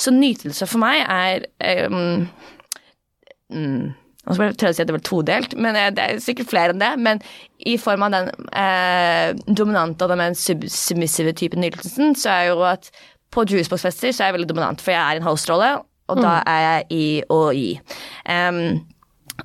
Så 0.00 0.14
nytelse 0.14 0.68
for 0.68 0.82
meg 0.82 1.02
er 1.04 1.48
um, 1.88 2.28
mm, 3.52 3.88
Nå 4.28 4.34
skal 4.36 4.50
jeg 4.50 4.56
prøve 4.60 4.74
å 4.74 4.76
si 4.76 4.82
at 4.82 4.88
det 4.90 4.92
var 4.92 5.04
todelt, 5.06 5.54
men 5.56 5.76
eh, 5.78 5.86
det 5.96 6.02
er 6.04 6.18
sikkert 6.20 6.50
flere 6.50 6.74
enn 6.74 6.82
det. 6.82 6.90
Men 7.00 7.22
i 7.64 7.78
form 7.80 8.02
av 8.04 8.12
den 8.12 8.26
eh, 8.60 9.30
dominante 9.48 10.04
og 10.04 10.12
den 10.12 10.20
mer 10.20 10.34
submissive 10.36 11.32
typen 11.38 11.64
nytelsen, 11.64 12.12
så 12.18 12.34
er 12.34 12.50
jo 12.50 12.66
at 12.68 12.90
på 13.34 13.44
Juicebox-fester 13.48 14.12
så 14.12 14.24
er 14.24 14.30
jeg 14.30 14.38
veldig 14.38 14.50
dominant, 14.52 14.82
for 14.84 14.94
jeg 14.94 15.00
er 15.02 15.18
i 15.18 15.22
en 15.22 15.26
host-rolle, 15.28 15.72
og 16.08 16.20
da 16.22 16.38
er 16.48 16.60
jeg 16.64 16.86
i 16.96 17.06
å 17.28 17.40
gi. 17.52 17.68
Em, 18.32 18.80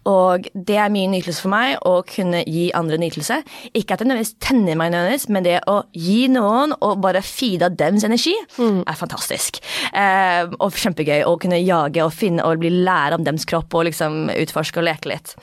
og 0.09 0.47
det 0.53 0.77
er 0.81 0.91
mye 0.91 1.09
nytelse 1.11 1.43
for 1.45 1.53
meg 1.53 1.75
å 1.87 1.95
kunne 2.07 2.41
gi 2.49 2.65
andre 2.75 2.97
nytelse. 3.01 3.39
Ikke 3.77 3.95
at 3.95 4.01
det 4.01 4.09
nødvendigvis 4.09 4.35
tenner 4.43 4.79
meg, 4.79 4.91
nødvendigvis, 4.93 5.27
men 5.31 5.45
det 5.45 5.59
å 5.69 5.77
gi 5.95 6.25
noen 6.33 6.75
og 6.79 7.03
bare 7.03 7.23
feede 7.25 7.69
av 7.69 7.77
dems 7.79 8.05
energi, 8.07 8.33
er 8.59 8.99
fantastisk. 8.99 9.61
Eh, 9.93 10.49
og 10.57 10.75
kjempegøy 10.79 11.23
å 11.29 11.37
kunne 11.41 11.61
jage 11.61 12.03
og 12.03 12.15
finne 12.15 12.43
og 12.43 12.63
bli 12.63 12.73
lære 12.83 13.19
om 13.19 13.27
dems 13.27 13.47
kropp 13.49 13.73
og 13.77 13.87
liksom 13.89 14.27
utforske 14.33 14.81
og 14.81 14.89
leke 14.89 15.13
litt. 15.13 15.35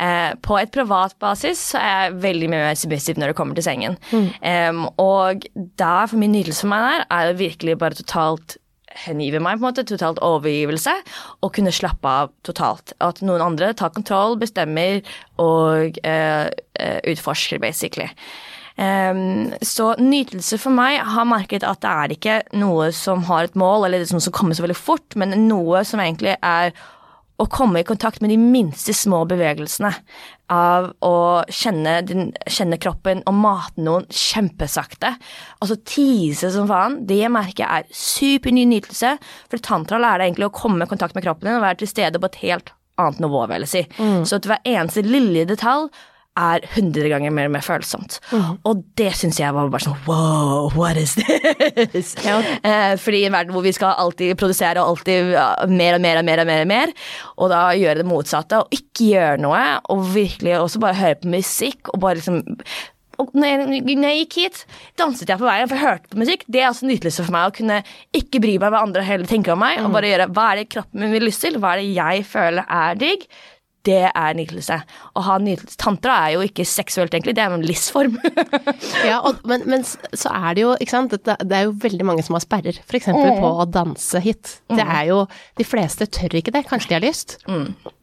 Eh, 0.00 0.32
på 0.40 0.56
et 0.58 0.72
privat 0.72 1.14
basis 1.20 1.60
så 1.72 1.80
er 1.80 1.92
jeg 1.92 2.18
veldig 2.24 2.48
mye 2.48 2.64
mer 2.64 2.78
submissive 2.80 3.20
når 3.20 3.32
det 3.32 3.38
kommer 3.38 3.58
til 3.58 3.66
sengen. 3.66 3.98
Em, 4.40 4.86
og 5.00 5.46
da 5.80 5.94
for 6.08 6.18
min 6.20 6.32
nytelse 6.34 6.64
for 6.64 6.72
meg 6.72 6.86
der, 6.88 7.06
er 7.12 7.30
det 7.30 7.40
virkelig 7.42 7.78
bare 7.82 7.98
totalt 8.00 8.56
hengive 9.04 9.40
meg, 9.42 9.58
på 9.58 9.64
en 9.64 9.68
måte, 9.70 9.86
totalt 9.88 10.20
overgivelse, 10.24 10.94
og 11.42 11.52
kunne 11.56 11.74
slappe 11.74 12.08
av 12.22 12.32
totalt. 12.46 12.94
At 13.04 13.22
noen 13.24 13.44
andre 13.44 13.72
tar 13.78 13.94
kontroll, 13.94 14.38
bestemmer 14.40 15.02
og 15.42 16.00
eh, 16.06 16.48
eh, 16.48 16.98
utforsker, 17.12 17.62
basically. 17.62 18.08
Um, 18.72 19.52
så 19.60 19.90
nytelse 20.00 20.56
for 20.56 20.72
meg 20.72 21.02
har 21.04 21.28
merket 21.28 21.66
at 21.68 21.82
det 21.84 21.90
er 21.92 22.14
ikke 22.14 22.38
noe 22.56 22.88
som 22.96 23.26
har 23.28 23.44
et 23.44 23.58
mål, 23.58 23.84
eller 23.86 24.06
noe 24.08 24.24
som 24.24 24.32
kommer 24.34 24.56
så 24.56 24.64
veldig 24.64 24.78
fort, 24.78 25.16
men 25.20 25.36
noe 25.44 25.84
som 25.84 26.00
egentlig 26.00 26.38
er 26.40 26.72
å 27.40 27.48
komme 27.50 27.82
i 27.82 27.86
kontakt 27.86 28.22
med 28.22 28.32
de 28.32 28.38
minste 28.40 28.94
små 28.96 29.24
bevegelsene 29.28 29.92
av 30.52 30.90
å 31.04 31.14
kjenne, 31.48 31.94
din, 32.04 32.28
kjenne 32.50 32.78
kroppen 32.82 33.22
og 33.28 33.38
mate 33.38 33.80
noen 33.82 34.04
kjempesakte. 34.12 35.14
Og 35.62 35.70
så 35.70 35.78
tease 35.88 36.52
som 36.54 36.68
faen. 36.70 37.00
Det 37.08 37.24
merker 37.32 37.64
jeg 37.64 37.82
er 37.86 37.96
superny 37.96 38.66
nytelse. 38.68 39.16
For 39.48 39.64
tantra 39.64 40.00
lærer 40.02 40.22
deg 40.22 40.32
egentlig 40.32 40.50
å 40.50 40.56
komme 40.60 40.84
i 40.84 40.92
kontakt 40.92 41.16
med 41.16 41.24
kroppen 41.24 41.48
din 41.48 41.58
og 41.58 41.64
være 41.64 41.82
til 41.82 41.90
stede 41.90 42.20
på 42.20 42.30
et 42.32 42.40
helt 42.44 42.74
annet 43.00 43.22
nivå, 43.24 43.46
vil 43.48 43.64
jeg 43.64 43.72
si. 43.72 43.84
Så 44.28 44.38
at 44.38 44.48
hver 44.50 44.66
eneste 44.68 45.04
lille 45.06 45.46
detalj 45.48 45.88
er 46.38 46.64
100 46.64 47.10
ganger 47.12 47.32
mer, 47.34 47.50
mer 47.52 47.64
følsomt. 47.64 48.18
Og 48.68 48.84
det 48.98 49.10
syns 49.18 49.40
jeg 49.40 49.52
var 49.52 49.68
bare 49.72 49.84
sånn 49.84 49.98
wow, 50.06 50.70
what 50.76 51.00
is 51.00 51.16
this? 51.18 52.14
Ja. 52.22 52.38
Eh, 52.62 52.94
fordi 53.00 53.22
i 53.22 53.26
en 53.28 53.34
verden 53.34 53.54
hvor 53.54 53.64
vi 53.64 53.74
skal 53.74 53.98
alltid 54.00 54.36
produsere 54.40 54.80
og 54.80 54.94
alltid 54.94 55.32
ja, 55.34 55.48
mer 55.68 55.98
og 55.98 56.04
mer 56.04 56.20
og 56.20 56.26
mer 56.28 56.42
og 56.42 56.48
mer, 56.48 56.64
og 56.64 56.70
mer 56.70 56.94
og 57.36 57.52
da 57.52 57.60
gjøre 57.76 58.00
det 58.00 58.08
motsatte 58.08 58.62
og 58.62 58.72
ikke 58.74 59.10
gjøre 59.12 59.42
noe, 59.42 59.62
og 59.92 60.06
virkelig 60.14 60.56
også 60.60 60.82
bare 60.82 60.98
høre 61.00 61.20
på 61.20 61.32
musikk 61.32 61.92
og 61.92 62.02
bare 62.04 62.20
liksom 62.20 62.42
og 63.20 63.34
når 63.36 63.50
jeg, 63.50 63.82
når 63.84 64.08
jeg 64.08 64.20
gikk 64.22 64.36
hit, 64.40 64.60
danset 64.98 65.30
jeg 65.30 65.38
på 65.38 65.46
veien, 65.46 65.68
for 65.68 65.78
jeg 65.78 65.84
hørte 65.84 66.10
på 66.10 66.20
musikk. 66.22 66.44
Det 66.48 66.62
er 66.62 66.68
altså 66.70 66.88
nytelse 66.88 67.26
for 67.26 67.34
meg 67.34 67.50
å 67.50 67.54
kunne 67.54 67.78
ikke 68.16 68.40
bry 68.42 68.56
meg 68.58 68.72
hva 68.72 68.80
andre 68.86 69.04
heller 69.06 69.28
tenker 69.30 69.54
om 69.54 69.62
meg, 69.62 69.78
og 69.82 69.92
bare 69.94 70.10
gjøre 70.10 70.28
hva 70.32 70.46
er 70.50 70.62
det 70.62 70.70
kroppen 70.72 71.04
min 71.04 71.12
vil 71.14 71.26
lyst 71.28 71.44
til, 71.44 71.58
hva 71.60 71.74
er 71.74 71.82
det 71.82 71.92
jeg 71.92 72.24
føler 72.32 72.72
er 72.80 72.98
digg. 72.98 73.26
Det 73.86 74.04
er 74.06 74.36
nytelse. 74.38 74.76
Å 75.18 75.24
ha 75.26 75.36
nytelse 75.42 75.78
Tantra 75.80 76.14
er 76.26 76.36
jo 76.36 76.44
ikke 76.46 76.66
seksuelt, 76.68 77.14
egentlig, 77.16 77.34
det 77.38 77.42
er 77.42 77.56
en 77.56 77.66
livsform. 77.66 78.18
Ja, 79.02 79.18
og, 79.26 79.40
men, 79.48 79.64
men 79.66 79.82
så 79.84 80.30
er 80.30 80.54
det 80.54 80.62
jo, 80.62 80.72
ikke 80.78 80.94
sant, 80.94 81.14
det, 81.26 81.36
det 81.48 81.56
er 81.56 81.66
jo 81.66 81.74
veldig 81.82 82.06
mange 82.06 82.22
som 82.24 82.36
har 82.36 82.44
sperrer, 82.44 82.78
f.eks. 82.84 83.08
Mm. 83.10 83.40
på 83.42 83.50
å 83.64 83.66
danse 83.66 84.22
hit. 84.22 84.56
Det 84.70 84.84
er 84.84 85.08
jo, 85.10 85.18
de 85.58 85.66
fleste 85.66 86.06
tør 86.12 86.38
ikke 86.38 86.54
det, 86.54 86.64
kanskje 86.68 86.92
de 86.92 86.98
har 86.98 87.04
lyst, 87.04 87.36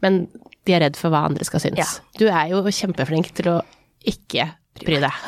men 0.03 0.25
de 0.67 0.75
er 0.75 0.83
redd 0.83 0.99
for 0.99 1.13
hva 1.13 1.23
andre 1.29 1.47
skal 1.47 1.63
synes. 1.63 1.79
Mm. 1.79 2.09
Ja. 2.09 2.19
Du 2.19 2.25
er 2.27 2.51
jo 2.51 2.75
kjempeflink 2.81 3.31
til 3.37 3.53
å 3.53 3.59
ikke 4.09 4.49
bry 4.85 4.99
deg. 5.03 5.23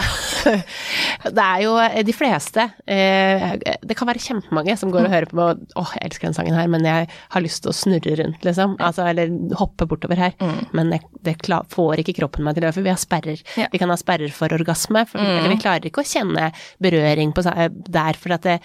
det 1.37 1.45
er 1.45 1.63
jo 1.65 1.75
de 2.07 2.15
fleste, 2.15 2.65
eh, 2.89 3.47
det 3.59 3.97
kan 3.97 4.09
være 4.09 4.21
kjempemange 4.23 4.75
som 4.79 4.93
går 4.93 5.07
og 5.07 5.13
hører 5.13 5.29
på, 5.31 5.37
meg 5.39 5.75
åh, 5.79 5.95
jeg 5.97 6.09
elsker 6.09 6.29
den 6.29 6.37
sangen 6.37 6.57
her, 6.57 6.69
men 6.71 6.87
jeg 6.87 7.09
har 7.09 7.45
lyst 7.45 7.63
til 7.65 7.73
å 7.73 7.77
snurre 7.77 8.15
rundt, 8.21 8.45
liksom, 8.47 8.77
altså, 8.81 9.07
eller 9.11 9.33
hoppe 9.59 9.87
bortover 9.89 10.19
her, 10.21 10.37
men 10.77 10.93
jeg, 10.95 11.05
det 11.27 11.37
klar, 11.45 11.67
får 11.71 12.03
ikke 12.03 12.17
kroppen 12.21 12.47
meg 12.47 12.57
til 12.57 12.67
det, 12.67 12.73
for 12.75 12.85
vi 12.85 12.93
har 12.93 13.01
sperrer. 13.01 13.43
Ja. 13.59 13.67
Vi 13.73 13.81
kan 13.81 13.91
ha 13.93 13.99
sperrer 13.99 14.33
for 14.35 14.53
orgasme, 14.55 15.05
for, 15.09 15.21
eller 15.21 15.53
vi 15.53 15.61
klarer 15.61 15.89
ikke 15.89 16.03
å 16.03 16.11
kjenne 16.11 16.51
berøring 16.81 17.35
på, 17.35 17.45
der, 17.45 18.19
for 18.21 18.37
at 18.37 18.47
det, 18.47 18.57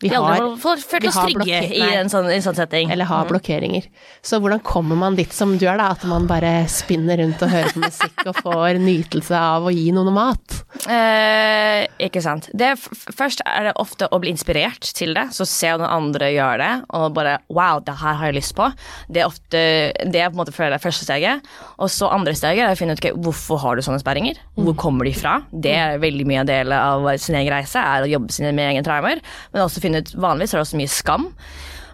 vi 0.00 0.08
har, 0.12 0.22
har, 0.22 0.52
følt 0.60 1.08
oss 1.08 1.16
trygge 1.18 1.58
i 1.74 1.80
en 1.82 2.06
sånn, 2.10 2.28
en 2.30 2.42
sånn 2.44 2.54
setting. 2.54 2.92
eller 2.94 3.08
har 3.10 3.26
blokkeringer. 3.26 3.88
Så 4.22 4.38
hvordan 4.38 4.60
kommer 4.62 4.94
man 4.98 5.16
dit 5.18 5.32
som 5.34 5.56
du 5.58 5.64
er, 5.66 5.74
da? 5.80 5.88
At 5.96 6.04
man 6.06 6.28
bare 6.30 6.68
spinner 6.70 7.18
rundt 7.18 7.42
og 7.42 7.50
hører 7.50 7.74
på 7.74 7.82
musikk 7.82 8.22
og 8.30 8.38
får 8.44 8.78
nytelse 8.78 9.34
av 9.34 9.66
å 9.66 9.72
gi 9.74 9.88
noen 9.96 10.12
mat? 10.14 10.60
Eh, 10.86 11.82
ikke 12.06 12.22
sant. 12.22 12.46
Det, 12.54 12.76
først 12.78 13.42
er 13.42 13.66
det 13.66 13.72
ofte 13.82 14.06
å 14.14 14.20
bli 14.22 14.30
inspirert 14.30 14.86
til 14.94 15.16
det, 15.18 15.32
så 15.34 15.46
se 15.48 15.72
noen 15.74 15.90
andre 15.90 16.30
gjøre 16.30 16.60
det, 16.62 16.70
og 16.94 17.18
bare 17.18 17.34
wow, 17.50 17.82
det 17.82 17.96
her 17.98 18.20
har 18.20 18.30
jeg 18.30 18.38
lyst 18.38 18.54
på. 18.58 18.70
Det 19.10 19.24
er 19.24 19.26
ofte, 19.26 19.64
det 19.98 20.22
er 20.22 20.30
på 20.30 20.38
en 20.38 20.42
måte 20.44 20.54
føler 20.54 20.76
jeg 20.76 20.86
første 20.86 21.08
steget. 21.08 21.50
Og 21.82 21.90
så 21.90 22.12
andre 22.14 22.36
steget 22.38 22.68
er 22.68 22.76
å 22.76 22.78
finne 22.78 22.94
ut 22.94 23.02
okay, 23.02 23.16
hvorfor 23.18 23.58
har 23.64 23.74
du 23.74 23.82
sånne 23.82 23.98
sperringer. 24.04 24.38
Hvor 24.54 24.78
kommer 24.78 25.10
de 25.10 25.16
fra? 25.18 25.40
Det 25.50 25.74
er 25.74 25.98
veldig 26.02 26.30
mye 26.30 26.46
av 26.46 26.48
del 26.54 26.78
av 26.78 27.10
sin 27.18 27.40
egen 27.42 27.56
reise, 27.56 27.82
er 27.82 28.06
å 28.06 28.12
jobbe 28.14 28.38
sine 28.38 28.54
med 28.54 28.70
egne 28.70 28.86
traumer. 28.86 29.26
Men 29.50 29.66
også 29.66 29.82
finne 29.82 29.87
ut, 29.96 30.12
vanligvis 30.14 30.54
er 30.54 30.58
det 30.58 30.66
også 30.66 30.80
mye 30.80 30.92
skam. 30.92 31.28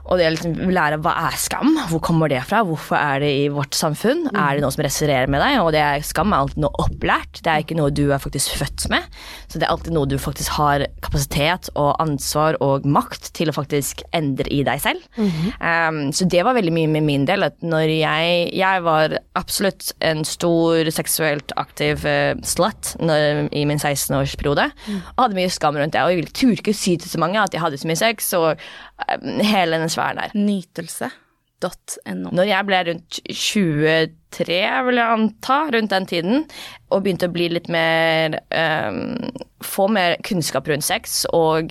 Og 0.04 0.18
det 0.20 0.26
å 0.28 0.32
liksom 0.34 0.70
lære 0.74 0.98
hva 1.00 1.14
er 1.30 1.36
skam, 1.40 1.70
hvor 1.88 2.00
kommer 2.04 2.28
det 2.28 2.42
fra, 2.44 2.58
hvorfor 2.66 2.98
er 2.98 3.22
det 3.24 3.30
i 3.40 3.46
vårt 3.52 3.72
samfunn? 3.76 4.26
Er 4.36 4.56
det 4.58 4.64
noe 4.64 4.74
som 4.74 4.82
reserverer 4.84 5.30
med 5.32 5.40
deg? 5.40 5.54
Og 5.62 5.70
det 5.72 5.80
er, 5.80 6.02
skam 6.04 6.34
er 6.34 6.42
alltid 6.44 6.60
noe 6.60 6.76
opplært, 6.84 7.40
det 7.44 7.50
er 7.54 7.62
ikke 7.64 7.76
noe 7.78 7.92
du 7.94 8.02
er 8.12 8.20
faktisk 8.20 8.58
født 8.60 8.84
med. 8.92 9.06
Så 9.48 9.56
det 9.58 9.64
er 9.64 9.72
alltid 9.72 9.94
noe 9.96 10.08
du 10.10 10.18
faktisk 10.20 10.58
har 10.58 10.84
kapasitet 11.04 11.70
og 11.74 11.94
ansvar 12.04 12.58
og 12.64 12.84
makt 12.84 13.30
til 13.38 13.48
å 13.48 13.56
faktisk 13.56 14.02
endre 14.12 14.44
i 14.52 14.60
deg 14.66 14.82
selv. 14.84 15.00
um, 15.16 16.00
så 16.12 16.28
det 16.28 16.44
var 16.44 16.56
veldig 16.58 16.74
mye 16.76 16.90
med 16.98 17.06
min 17.08 17.24
del, 17.28 17.46
at 17.48 17.56
når 17.64 17.88
jeg 17.94 18.50
Jeg 18.54 18.82
var 18.84 19.16
absolutt 19.38 19.92
en 20.04 20.20
stor 20.28 20.84
seksuelt 20.92 21.52
aktiv 21.60 22.04
uh, 22.04 22.34
slut 22.44 22.92
når, 23.00 23.48
i 23.56 23.64
min 23.68 23.80
16-årsperiode, 23.80 24.68
og 25.16 25.22
hadde 25.24 25.38
mye 25.38 25.50
skam 25.52 25.76
rundt 25.80 25.96
det. 25.96 26.02
Og 26.04 26.12
jeg 26.12 26.20
ville- 26.20 26.34
turte 26.34 26.60
ikke 26.64 26.74
si 26.76 26.96
til 27.00 27.08
så 27.08 27.18
mange 27.22 27.40
at 27.40 27.52
jeg 27.54 27.62
hadde 27.62 27.78
så 27.80 27.88
mye 27.88 27.96
sex, 28.00 28.32
og 28.36 28.58
hele 29.22 29.80
den 29.80 29.88
sfæren 29.88 30.16
der. 30.16 30.30
Nytelse.no. 30.34 32.30
Når 32.30 32.42
jeg 32.42 32.66
ble 32.66 32.82
rundt 32.90 33.20
23, 34.34 34.60
vil 34.88 35.00
jeg 35.00 35.16
anta, 35.18 35.58
rundt 35.74 35.94
den 35.94 36.08
tiden, 36.10 36.46
og 36.92 37.02
begynte 37.04 37.30
å 37.30 37.34
bli 37.34 37.50
litt 37.54 37.72
mer 37.72 38.38
um, 38.54 39.04
Få 39.64 39.86
mer 39.88 40.18
kunnskap 40.20 40.66
rundt 40.68 40.84
sex, 40.84 41.22
og 41.32 41.70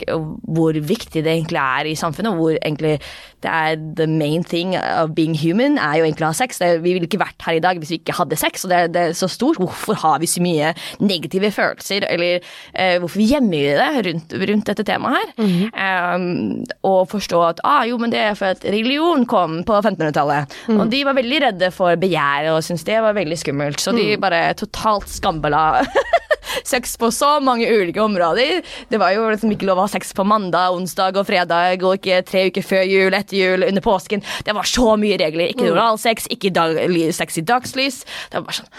hvor 0.50 0.74
viktig 0.74 1.22
det 1.22 1.30
egentlig 1.30 1.60
er 1.62 1.86
i 1.92 1.94
samfunnet, 1.94 2.34
hvor 2.40 2.56
egentlig 2.56 2.96
det 3.44 3.52
er 3.52 3.76
the 4.00 4.08
main 4.10 4.42
thing 4.42 4.74
of 4.80 5.12
being 5.14 5.36
human, 5.38 5.78
er 5.78 6.00
jo 6.00 6.08
egentlig 6.08 6.26
å 6.26 6.32
ha 6.32 6.38
sex. 6.40 6.58
Det, 6.58 6.72
vi 6.82 6.96
ville 6.96 7.06
ikke 7.06 7.22
vært 7.22 7.46
her 7.46 7.60
i 7.60 7.62
dag 7.62 7.78
hvis 7.78 7.92
vi 7.94 8.00
ikke 8.02 8.16
hadde 8.18 8.40
sex, 8.40 8.66
og 8.66 8.74
det, 8.74 8.80
det 8.96 9.04
er 9.12 9.14
så 9.20 9.30
stort. 9.30 9.60
Hvorfor 9.62 10.00
har 10.02 10.18
vi 10.24 10.32
så 10.32 10.42
mye 10.42 10.72
negative 11.06 11.52
følelser, 11.54 12.08
eller 12.10 12.42
uh, 12.42 12.98
hvorfor 13.04 13.22
vi 13.22 13.30
det 13.78 13.92
rundt, 14.08 14.34
rundt 14.42 14.72
dette 14.72 14.88
temaet 14.90 15.20
her? 15.20 15.54
Ehm, 15.86 16.64
og 16.88 17.12
forstå 17.12 17.44
at 17.46 17.62
ah, 17.68 17.84
jo, 17.86 18.00
men 18.02 18.14
det 18.14 18.24
er 18.24 18.38
for 18.40 18.56
at 18.56 18.66
religion 18.66 19.28
kom 19.30 19.62
på 19.68 19.78
1500-tallet. 19.84 20.58
Og 20.74 20.88
de 20.90 21.04
var 21.06 21.20
veldig 21.20 21.42
redde 21.48 21.72
for 21.76 22.00
begjær 22.00 22.53
og 22.56 22.66
syntes 22.66 22.86
det 22.88 23.00
var 23.04 23.16
veldig 23.18 23.38
skummelt, 23.40 23.82
så 23.82 23.94
de 23.96 24.14
bare 24.22 24.46
totalt 24.60 25.10
skambela 25.12 25.84
sex 26.64 26.98
på 26.98 27.10
så 27.12 27.40
mange 27.44 27.68
ulike 27.70 28.02
områder. 28.02 28.62
Det 28.90 29.00
var 29.02 29.14
jo 29.16 29.28
liksom 29.32 29.54
ikke 29.54 29.68
lov 29.70 29.82
å 29.82 29.88
ha 29.88 29.94
sex 29.94 30.14
på 30.16 30.26
mandag, 30.28 30.76
onsdag 30.76 31.18
og 31.20 31.28
fredag, 31.30 31.84
og 31.84 31.98
ikke 32.00 32.24
tre 32.28 32.48
uker 32.52 32.66
før 32.66 32.84
jul, 32.88 33.18
etter 33.18 33.40
jul, 33.40 33.68
under 33.68 33.86
påsken. 33.86 34.24
Det 34.46 34.56
var 34.56 34.70
så 34.70 34.94
mye 35.00 35.20
regler. 35.22 35.54
Ikke 35.54 35.72
oralsex, 35.72 36.30
ikke 36.34 36.54
dag, 36.54 36.80
sex 37.16 37.42
i 37.42 37.48
dagslys. 37.48 38.04
Det 38.30 38.40
var 38.40 38.48
bare 38.50 38.62
sånn 38.62 38.72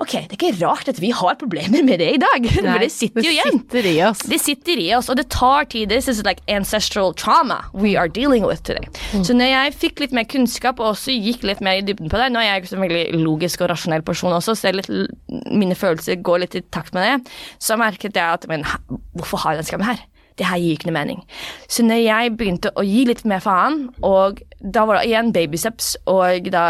Ok, 0.00 0.14
det 0.14 0.32
er 0.32 0.38
ikke 0.38 0.52
rart 0.62 0.88
at 0.88 1.00
vi 1.02 1.10
har 1.12 1.36
problemer 1.40 1.84
med 1.84 2.00
det 2.00 2.08
i 2.14 2.20
dag, 2.20 2.46
for 2.54 2.80
det 2.80 2.90
sitter 2.94 3.26
jo 3.26 3.32
igjen. 3.34 3.58
sitter 3.60 3.88
i 3.90 3.94
oss. 4.06 4.22
Det 4.30 4.38
sitter 4.40 4.82
i 4.82 4.88
oss, 4.96 5.10
og 5.12 5.18
det 5.20 5.26
tar 5.34 5.68
tid. 5.72 5.90
This 5.92 6.08
is 6.08 6.22
like 6.24 6.42
ancestral 6.48 7.12
trauma 7.14 7.60
we 7.74 7.96
are 7.98 8.08
dealing 8.08 8.46
with 8.46 8.62
today. 8.64 8.86
Så 9.24 9.36
når 9.36 9.52
jeg 9.52 9.74
fikk 9.82 10.04
litt 10.04 10.16
mer 10.16 10.28
kunnskap 10.28 10.80
og 10.80 10.94
også 10.94 11.14
gikk 11.14 11.44
litt 11.48 11.60
mer 11.64 11.80
i 11.80 11.84
dybden 11.86 12.10
på 12.12 12.20
det 12.20 12.30
Nå 12.32 12.40
er 12.40 12.54
jeg 12.54 12.70
så 12.70 12.78
veldig 12.80 13.20
logisk 13.20 13.64
og 13.64 13.72
rasjonell 13.72 14.04
person 14.06 14.32
også, 14.32 14.54
så 14.56 14.72
litt, 14.72 14.88
mine 15.50 15.76
følelser 15.76 16.22
går 16.24 16.44
litt 16.46 16.56
i 16.58 16.64
takt 16.72 16.96
med 16.96 17.04
det. 17.08 17.34
Så 17.62 17.76
merket 17.80 18.16
jeg 18.16 18.38
at 18.38 18.48
men, 18.50 18.64
hvorfor 19.18 19.42
har 19.44 19.56
jeg 19.56 19.62
den 19.62 19.70
skammen 19.72 19.90
her? 19.90 20.02
Det 20.40 20.46
her 20.48 20.60
gir 20.62 20.78
ikke 20.78 20.88
noe 20.88 20.96
mening. 20.96 21.20
Så 21.68 21.84
når 21.84 22.00
jeg 22.06 22.36
begynte 22.40 22.72
å 22.78 22.84
gi 22.86 23.04
litt 23.08 23.20
mer 23.28 23.42
faen, 23.44 23.90
og 24.00 24.40
da 24.62 24.84
var 24.86 25.00
det 25.00 25.08
igjen 25.10 25.32
babysteps, 25.34 25.92
og 26.10 26.48
da 26.54 26.64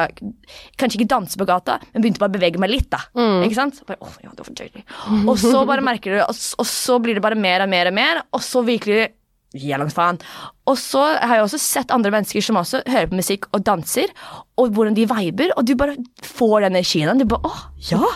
kanskje 0.81 1.01
ikke 1.01 1.11
danse 1.13 1.39
på 1.39 1.47
gata, 1.49 1.79
men 1.93 2.05
begynte 2.05 2.23
bare 2.23 2.33
å 2.33 2.37
bevege 2.39 2.61
meg 2.63 2.73
litt, 2.73 2.91
da. 2.93 3.03
Ikke 3.45 3.59
sant? 3.59 3.83
Bare, 3.89 4.01
åh, 4.01 4.15
ja, 4.25 4.33
det 4.37 4.47
var 4.47 4.55
deilig. 4.63 4.85
Og 5.29 5.35
så 5.43 5.65
bare 5.69 5.85
merker 5.85 6.17
du, 6.17 6.21
og, 6.25 6.39
og 6.63 6.69
så 6.69 7.01
blir 7.05 7.19
det 7.19 7.25
bare 7.25 7.39
mer 7.39 7.67
og 7.67 7.73
mer 7.73 7.91
og 7.91 7.99
mer, 7.99 8.23
og 8.33 8.45
så 8.45 8.65
virkelig 8.67 9.11
langt 9.53 9.93
faen. 9.93 10.21
Og 10.71 10.79
så 10.81 11.03
har 11.21 11.37
jeg 11.37 11.45
også 11.45 11.61
sett 11.61 11.93
andre 11.93 12.13
mennesker 12.15 12.45
som 12.45 12.57
også 12.61 12.81
hører 12.89 13.11
på 13.11 13.19
musikk 13.19 13.51
og 13.53 13.65
danser, 13.67 14.13
og 14.57 14.73
hvordan 14.73 14.97
de 14.97 15.09
viber, 15.11 15.53
og 15.57 15.67
du 15.69 15.75
bare 15.77 15.99
får 16.25 16.63
den 16.63 16.79
energien. 16.79 17.21
Du 17.21 17.29
bare 17.29 17.51
åh, 17.51 17.69
ja! 17.91 18.15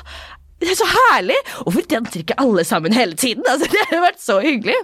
Det 0.57 0.71
er 0.73 0.79
så 0.79 0.87
herlig! 0.89 1.37
Hvorfor 1.67 1.85
danser 1.91 2.23
ikke 2.23 2.39
alle 2.41 2.65
sammen 2.65 2.95
hele 2.97 3.13
tiden? 3.19 3.45
Altså, 3.45 3.69
det 3.69 3.83
har 3.91 4.01
vært 4.07 4.23
så 4.23 4.39
hyggelig. 4.41 4.79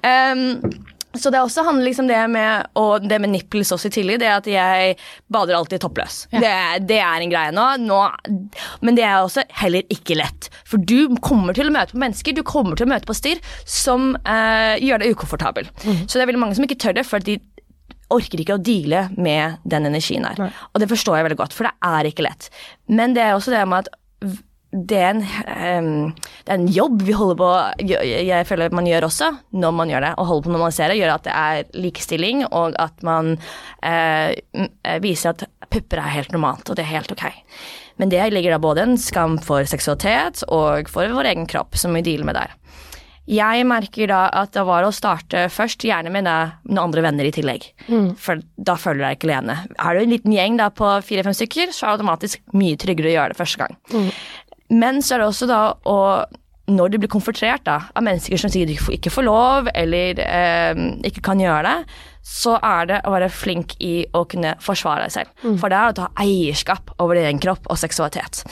Um, 0.00 0.80
så 1.18 1.30
det 1.34 1.40
også 1.42 1.64
handler 1.66 1.88
liksom 1.88 2.06
det 2.06 2.18
med 2.30 2.66
Og 2.78 3.02
det 3.08 3.16
med 3.20 3.32
nipples 3.32 3.72
også 3.74 3.88
i 3.90 3.94
tillegg, 3.96 4.20
det 4.22 4.28
at 4.30 4.46
jeg 4.46 4.96
bader 5.32 5.56
alltid 5.58 5.80
toppløs. 5.82 6.20
Det, 6.30 6.46
er- 6.46 6.78
det 6.86 6.98
er 7.02 7.20
en 7.24 7.32
greie 7.32 7.50
nå, 7.56 7.64
nå. 7.82 8.00
Men 8.86 8.94
det 8.98 9.04
er 9.08 9.18
også 9.24 9.42
heller 9.62 9.82
ikke 9.90 10.14
lett. 10.20 10.50
For 10.64 10.78
du 10.78 11.16
kommer 11.20 11.56
til 11.56 11.66
å 11.70 11.74
møte 11.74 11.92
på 11.96 12.02
mennesker, 12.04 12.36
du 12.36 12.42
kommer 12.46 12.76
til 12.78 12.86
å 12.86 12.92
møte 12.94 13.08
på 13.10 13.16
styr 13.18 13.40
som 13.66 14.12
eh, 14.24 14.76
gjør 14.82 15.02
deg 15.02 15.16
ukomfortabel. 15.16 15.70
Så 16.06 16.14
det 16.14 16.22
er 16.24 16.30
veldig 16.30 16.44
mange 16.46 16.58
som 16.58 16.64
ikke 16.68 16.78
tør 16.86 16.94
det, 17.00 17.06
for 17.08 17.18
de 17.26 17.40
orker 18.10 18.40
ikke 18.42 18.56
å 18.58 18.62
deale 18.66 19.04
med 19.22 19.60
den 19.70 19.86
energien 19.86 20.24
her. 20.26 20.38
Og 20.74 20.80
det 20.82 20.88
forstår 20.90 21.20
jeg 21.20 21.26
veldig 21.28 21.36
godt, 21.38 21.52
for 21.54 21.68
det 21.68 21.74
er 21.86 22.08
ikke 22.10 22.24
lett. 22.26 22.48
Men 22.90 23.14
det 23.14 23.22
er 23.22 23.36
også 23.36 23.52
det 23.54 23.60
med 23.70 23.84
at 23.86 23.92
det 24.70 24.98
er, 25.02 25.16
en, 25.16 25.22
um, 25.82 26.10
det 26.46 26.52
er 26.52 26.58
en 26.60 26.68
jobb 26.70 27.00
vi 27.02 27.14
holder 27.16 27.38
på 27.40 27.48
jeg, 27.90 28.46
føler 28.46 28.70
at 28.70 28.76
man 28.78 28.86
gjør 28.86 29.08
også 29.08 29.30
når 29.50 29.74
man 29.74 29.90
gjør 29.90 30.06
det. 30.06 30.12
Å 30.14 30.26
holde 30.28 30.46
på 30.46 30.52
å 30.52 30.54
normalisere 30.54 30.98
gjør 30.98 31.14
at 31.16 31.26
det 31.26 31.34
er 31.34 31.80
likestilling, 31.82 32.44
og 32.46 32.78
at 32.78 33.02
man 33.06 33.34
uh, 33.82 34.30
viser 35.02 35.34
at 35.34 35.46
pupper 35.70 36.02
er 36.02 36.14
helt 36.14 36.34
normalt, 36.34 36.70
og 36.70 36.78
det 36.78 36.86
er 36.86 36.94
helt 36.94 37.10
ok. 37.14 37.26
Men 38.00 38.14
det 38.14 38.30
ligger 38.32 38.54
da 38.54 38.62
både 38.62 38.86
en 38.86 38.96
skam 39.00 39.36
for 39.42 39.66
seksualitet 39.68 40.44
og 40.48 40.88
for 40.90 41.10
vår 41.18 41.32
egen 41.34 41.50
kropp, 41.50 41.74
som 41.78 41.94
vi 41.98 42.06
dealer 42.06 42.30
med 42.30 42.38
der. 42.38 42.54
Jeg 43.30 43.62
merker 43.68 44.10
da 44.10 44.24
at 44.40 44.56
det 44.56 44.62
var 44.66 44.82
å 44.82 44.94
starte 44.94 45.44
først, 45.52 45.84
gjerne 45.86 46.10
med 46.10 46.26
noen 46.26 46.80
andre 46.82 47.04
venner 47.04 47.28
i 47.28 47.32
tillegg. 47.34 47.68
For 48.18 48.40
da 48.56 48.74
føler 48.80 48.98
du 48.98 49.04
deg 49.04 49.18
ikke 49.18 49.28
alene. 49.28 49.58
Er 49.76 49.94
du 49.94 50.02
en 50.02 50.14
liten 50.14 50.34
gjeng 50.34 50.56
da 50.58 50.70
på 50.74 50.88
fire-fem 51.06 51.36
stykker, 51.36 51.70
så 51.70 51.84
er 51.84 51.90
det 51.90 52.00
automatisk 52.00 52.56
mye 52.58 52.80
tryggere 52.80 53.12
å 53.12 53.14
gjøre 53.18 53.34
det 53.34 53.38
første 53.38 53.62
gang. 53.62 53.76
Men 54.70 55.02
så 55.02 55.16
er 55.16 55.22
det 55.22 55.30
også 55.32 55.50
da 55.50 55.62
å 55.88 55.98
når 56.70 56.92
du 56.92 57.00
blir 57.02 57.10
konfrontert 57.10 57.66
av 57.66 57.88
mennesker 57.98 58.38
som 58.38 58.50
sier 58.52 58.68
du 58.68 58.76
ikke 58.94 59.10
får 59.10 59.26
lov, 59.26 59.70
eller 59.74 60.20
eh, 60.22 60.82
ikke 61.08 61.24
kan 61.26 61.40
gjøre 61.42 61.64
det, 61.66 61.96
så 62.30 62.54
er 62.62 62.86
det 62.90 63.00
å 63.08 63.14
være 63.14 63.30
flink 63.32 63.74
i 63.82 64.04
å 64.14 64.22
kunne 64.30 64.54
forsvare 64.62 65.08
deg 65.08 65.14
selv. 65.16 65.32
For 65.58 65.72
det 65.72 65.80
er 65.80 65.90
å 65.90 65.96
ta 65.98 66.08
eierskap 66.22 66.92
over 67.02 67.18
din 67.18 67.26
egen 67.30 67.42
kropp 67.42 67.66
og 67.66 67.80
seksualitet. 67.80 68.44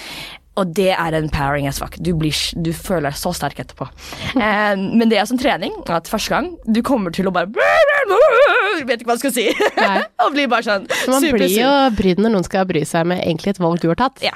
Og 0.59 0.73
det 0.75 0.91
er 0.91 1.15
empowering 1.15 1.69
as 1.71 1.79
fuck. 1.79 1.95
Du, 2.03 2.11
blir, 2.19 2.35
du 2.59 2.73
føler 2.75 3.13
deg 3.13 3.19
så 3.21 3.31
sterk 3.37 3.61
etterpå. 3.63 3.89
Eh, 4.39 4.75
men 4.79 5.11
det 5.11 5.19
er 5.19 5.27
som 5.27 5.39
trening. 5.41 5.73
At 5.91 6.09
første 6.11 6.31
gang 6.31 6.51
du 6.67 6.79
kommer 6.87 7.15
til 7.15 7.27
å 7.29 7.33
bare 7.35 7.49
Vet 8.89 9.01
ikke 9.01 9.09
hva 9.09 9.17
jeg 9.17 9.23
skal 9.25 9.35
si. 9.35 9.47
Og 10.25 10.35
blir 10.35 10.51
bare 10.51 10.67
sånn 10.67 10.85
Så 11.03 11.11
man 11.11 11.25
blir 11.35 11.51
jo 11.51 11.71
brydd 11.99 12.21
når 12.23 12.37
noen 12.37 12.47
skal 12.47 12.69
bry 12.69 12.85
seg 12.87 13.09
med 13.11 13.23
egentlig 13.25 13.57
et 13.57 13.63
valg 13.63 13.83
du 13.83 13.89
har 13.91 13.99
tatt. 13.99 14.23
Ja. 14.25 14.35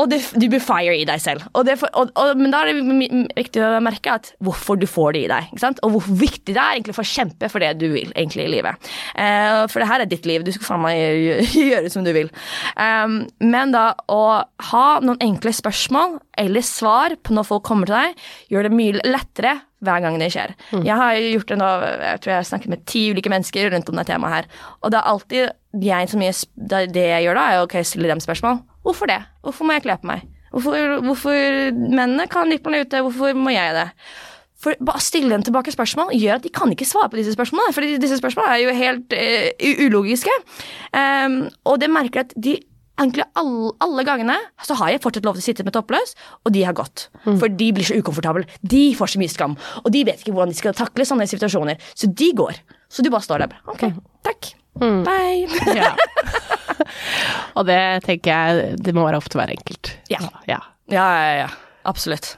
Og 0.00 0.08
det, 0.08 0.20
du 0.40 0.46
blir 0.48 0.62
fire 0.62 0.94
i 0.96 1.04
deg 1.08 1.20
selv. 1.20 1.44
For- 1.52 1.92
og, 1.98 2.12
og, 2.16 2.38
men 2.40 2.52
da 2.52 2.62
er 2.62 2.72
det 2.72 3.08
viktig 3.36 3.62
å 3.64 3.80
merke 3.84 4.14
at 4.16 4.30
hvorfor 4.44 4.78
du 4.80 4.86
får 4.88 5.16
det 5.16 5.24
i 5.26 5.30
deg. 5.32 5.50
Og 5.84 5.96
hvor 5.96 6.06
viktig 6.22 6.54
det 6.54 6.60
er 6.60 6.78
egentlig 6.78 6.96
for 6.96 7.04
å 7.04 7.12
kjempe 7.12 7.50
for 7.52 7.64
det 7.64 7.74
du 7.80 7.88
vil 7.92 8.12
egentlig 8.14 8.46
i 8.46 8.52
livet. 8.54 8.92
Uh, 9.12 9.68
for 9.68 9.82
det 9.82 9.90
her 9.90 10.04
er 10.04 10.10
ditt 10.10 10.28
liv. 10.28 10.46
Du 10.46 10.52
skal 10.54 10.70
faen 10.70 10.84
meg 10.86 11.00
gjøre, 11.72 11.92
som 11.92 12.06
du 12.06 12.12
vil. 12.16 12.32
Um, 12.76 13.22
men 13.44 13.74
da 13.74 13.90
å 14.12 14.22
ha 14.72 14.86
noen 15.04 15.20
enkle 15.24 15.52
spørsmål 15.56 16.18
eller 16.40 16.64
svar 16.64 17.18
på 17.20 17.36
når 17.36 17.50
folk 17.50 17.66
kommer 17.68 17.90
til 17.90 17.98
deg, 17.98 18.24
gjør 18.52 18.68
det 18.68 18.74
mye 18.78 19.04
lettere 19.04 19.58
hver 19.82 20.02
gang 20.04 20.16
det 20.20 20.30
skjer. 20.32 20.54
Jeg 20.86 20.94
har 20.96 21.16
gjort 21.18 21.50
det 21.50 21.58
nå, 21.58 21.70
jeg 22.06 22.20
tror 22.22 22.32
jeg 22.32 22.38
har 22.38 22.48
snakket 22.48 22.72
med 22.72 22.84
ti 22.88 23.08
ulike 23.10 23.32
mennesker 23.32 23.72
rundt 23.74 23.90
om 23.90 23.98
det 23.98 24.06
temaet 24.08 24.36
her. 24.36 24.50
Og 24.80 24.94
det 24.94 25.00
er 25.00 25.10
alltid 25.12 25.82
jeg 25.82 26.12
som 26.12 26.22
det 26.22 26.84
det 26.94 27.08
jeg 27.08 27.26
gjør 27.26 27.40
da, 27.40 27.48
er 27.48 27.60
å 27.60 27.66
okay, 27.66 27.84
stille 27.86 28.10
dem 28.10 28.22
spørsmål. 28.22 28.62
Hvorfor 28.82 29.10
det? 29.10 29.20
Hvorfor 29.42 29.68
må 29.68 29.76
jeg 29.76 29.86
kle 29.86 29.96
på 30.02 30.10
meg? 30.10 30.26
Hvorfor, 30.52 30.98
hvorfor 31.06 31.38
mennene 31.78 32.28
kan 32.30 32.50
litt 32.50 32.64
på 32.64 32.74
ute, 32.74 33.00
hvorfor 33.06 33.38
må 33.38 33.54
jeg 33.54 33.76
det? 33.76 33.88
For 34.62 34.78
bare 34.84 35.02
stille 35.02 35.32
dem 35.32 35.42
tilbake 35.42 35.72
spørsmål 35.74 36.12
gjør 36.14 36.38
at 36.38 36.44
de 36.44 36.52
kan 36.54 36.70
ikke 36.70 36.86
svare 36.86 37.10
på 37.10 37.18
disse 37.18 37.34
spørsmålene. 37.34 37.74
For 37.74 37.86
disse 38.04 38.18
spørsmålene 38.20 38.58
er 38.58 38.60
jo 38.62 38.76
helt 38.78 39.16
uh, 39.16 39.86
ulogiske. 39.88 40.36
Um, 40.94 41.40
og 41.66 41.80
det 41.82 41.90
merker 41.90 42.22
at 42.26 42.36
de 42.36 42.60
egentlig 43.00 43.26
alle, 43.40 43.72
alle 43.82 44.04
gangene 44.06 44.36
så 44.62 44.76
har 44.78 44.92
jeg 44.92 45.02
fortsatt 45.02 45.26
lov 45.26 45.34
til 45.38 45.42
å 45.42 45.48
sitte 45.48 45.66
med 45.66 45.74
toppløs, 45.74 46.14
og 46.44 46.54
de 46.54 46.62
har 46.68 46.76
gått. 46.78 47.08
For 47.24 47.50
de 47.50 47.70
blir 47.74 47.88
så 47.88 47.98
ukomfortable. 47.98 48.46
De 48.60 48.84
får 48.98 49.14
så 49.14 49.22
mye 49.22 49.32
skam. 49.32 49.58
Og 49.82 49.90
de 49.94 50.04
vet 50.06 50.22
ikke 50.22 50.36
hvordan 50.36 50.54
de 50.54 50.60
skal 50.60 50.76
takle 50.78 51.08
sånne 51.08 51.26
situasjoner. 51.30 51.82
Så 51.98 52.12
de 52.12 52.30
går. 52.38 52.62
Så 52.92 53.02
du 53.02 53.10
bare 53.10 53.26
står 53.26 53.46
der. 53.46 53.58
Ok, 53.72 53.88
takk. 54.28 54.52
Bye. 54.78 55.48
Ja. 55.74 55.94
og 57.58 57.66
det 57.68 57.80
tenker 58.06 58.32
jeg 58.32 58.78
det 58.82 58.94
må 58.96 59.04
være 59.08 59.20
opp 59.22 59.28
til 59.32 59.42
hver 59.42 59.52
enkelt. 59.56 59.96
Ja. 60.12 60.22
ja. 60.48 60.62
Ja, 60.92 61.10
ja, 61.18 61.36
ja. 61.44 61.50
Absolutt. 61.82 62.36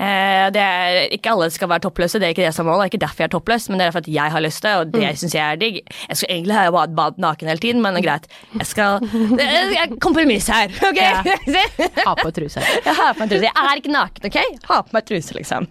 Eh, 0.00 0.46
det 0.54 0.60
er, 0.64 0.98
ikke 1.12 1.28
alle 1.34 1.50
skal 1.52 1.68
være 1.68 1.82
toppløse, 1.84 2.16
det 2.22 2.24
er 2.24 2.32
ikke 2.32 2.46
det 2.46 2.54
som 2.56 2.64
er 2.64 2.70
målet. 2.70 2.86
Det 2.86 2.86
er 2.86 2.92
ikke 2.94 3.00
derfor 3.02 3.20
jeg 3.20 3.28
er 3.28 3.32
toppløs, 3.34 3.66
men 3.68 3.76
det 3.76 3.82
er 3.84 3.90
derfor 3.90 4.00
at 4.00 4.08
jeg 4.14 4.32
har 4.32 4.40
lyst 4.40 4.62
til 4.62 4.68
det, 4.70 4.76
og 4.80 4.92
det 4.94 5.02
Mm. 5.02 5.18
syns 5.20 5.34
jeg 5.36 5.44
er 5.44 5.58
digg. 5.60 5.76
Jeg 6.08 6.16
skulle 6.16 6.32
egentlig 6.38 6.56
ha 6.56 6.70
bad, 6.72 6.94
bad 6.96 7.18
naken 7.20 7.50
hele 7.52 7.60
tiden, 7.60 7.82
men 7.84 7.98
det 7.98 8.04
greit. 8.06 8.24
Jeg 8.56 8.66
skal 8.70 9.04
Kompromiss 10.00 10.48
her, 10.48 10.72
OK? 10.88 10.96
Ja. 11.02 11.20
Ha 12.06 12.14
på 12.22 12.32
truse. 12.38 12.64
Jeg 12.88 12.96
har 12.96 13.12
på 13.12 13.26
meg 13.26 13.34
truse. 13.34 13.44
Jeg 13.50 13.68
er 13.68 13.82
ikke 13.82 13.92
naken, 13.92 14.30
OK? 14.30 14.40
Ha 14.70 14.80
på 14.88 14.96
meg 14.96 15.06
truse, 15.12 15.36
liksom. 15.36 15.68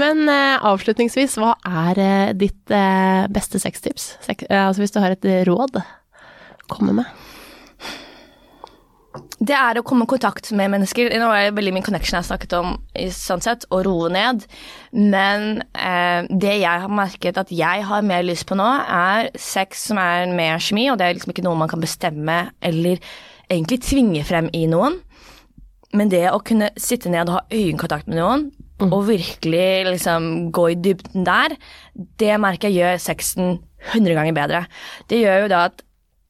Men 0.00 0.24
eh, 0.32 0.56
avslutningsvis, 0.72 1.36
hva 1.44 1.52
er 1.68 2.00
eh, 2.06 2.32
ditt 2.40 2.72
eh, 2.72 3.26
beste 3.36 3.60
sextips? 3.60 4.14
Sek 4.24 4.46
eh, 4.48 4.64
altså 4.64 4.80
hvis 4.86 4.96
du 4.96 5.00
har 5.04 5.12
et 5.12 5.28
eh, 5.28 5.44
råd, 5.48 5.76
komme 6.70 6.96
med. 7.00 7.18
Det 9.38 9.54
er 9.54 9.78
å 9.78 9.84
komme 9.86 10.04
i 10.04 10.10
kontakt 10.10 10.50
med 10.56 10.72
mennesker. 10.72 11.12
Nå 11.20 11.28
er 11.30 11.46
det 11.46 11.56
veldig 11.56 11.72
min 11.76 11.84
connection 11.86 12.16
jeg 12.16 12.24
har 12.24 12.28
snakket 12.28 12.54
om, 12.58 12.74
i 12.98 13.06
sånn 13.14 13.42
sett, 13.44 13.68
å 13.70 13.80
roe 13.86 14.10
ned. 14.12 14.44
Men 14.92 15.62
eh, 15.78 16.26
det 16.28 16.58
jeg 16.58 16.84
har 16.84 16.92
merket 16.92 17.38
at 17.40 17.52
jeg 17.54 17.86
har 17.86 18.06
mer 18.06 18.26
lyst 18.26 18.48
på 18.50 18.58
nå, 18.58 18.66
er 18.66 19.30
sex 19.38 19.88
som 19.90 20.00
er 20.02 20.26
mer 20.34 20.58
kjemi, 20.62 20.88
og 20.90 20.98
det 20.98 21.06
er 21.06 21.18
liksom 21.18 21.34
ikke 21.34 21.46
noe 21.46 21.60
man 21.60 21.70
kan 21.70 21.82
bestemme 21.82 22.40
eller 22.58 22.98
egentlig 23.48 23.80
tvinge 23.86 24.24
frem 24.26 24.50
i 24.56 24.66
noen. 24.70 24.98
Men 25.96 26.10
det 26.12 26.26
å 26.32 26.42
kunne 26.44 26.72
sitte 26.76 27.10
ned 27.12 27.30
og 27.30 27.38
ha 27.38 27.46
øyekontakt 27.54 28.10
med 28.10 28.20
noen, 28.20 28.48
og 28.84 29.08
virkelig 29.08 29.68
liksom 29.88 30.50
gå 30.54 30.68
i 30.70 30.78
dybden 30.78 31.24
der, 31.26 31.56
det 32.20 32.36
merker 32.42 32.70
jeg 32.70 32.82
gjør 32.82 33.00
sexen 33.02 33.58
100 33.94 34.14
ganger 34.18 34.36
bedre. 34.36 34.64
Det 35.10 35.22
gjør 35.22 35.44
jo 35.44 35.52
da 35.54 35.64
at 35.70 35.82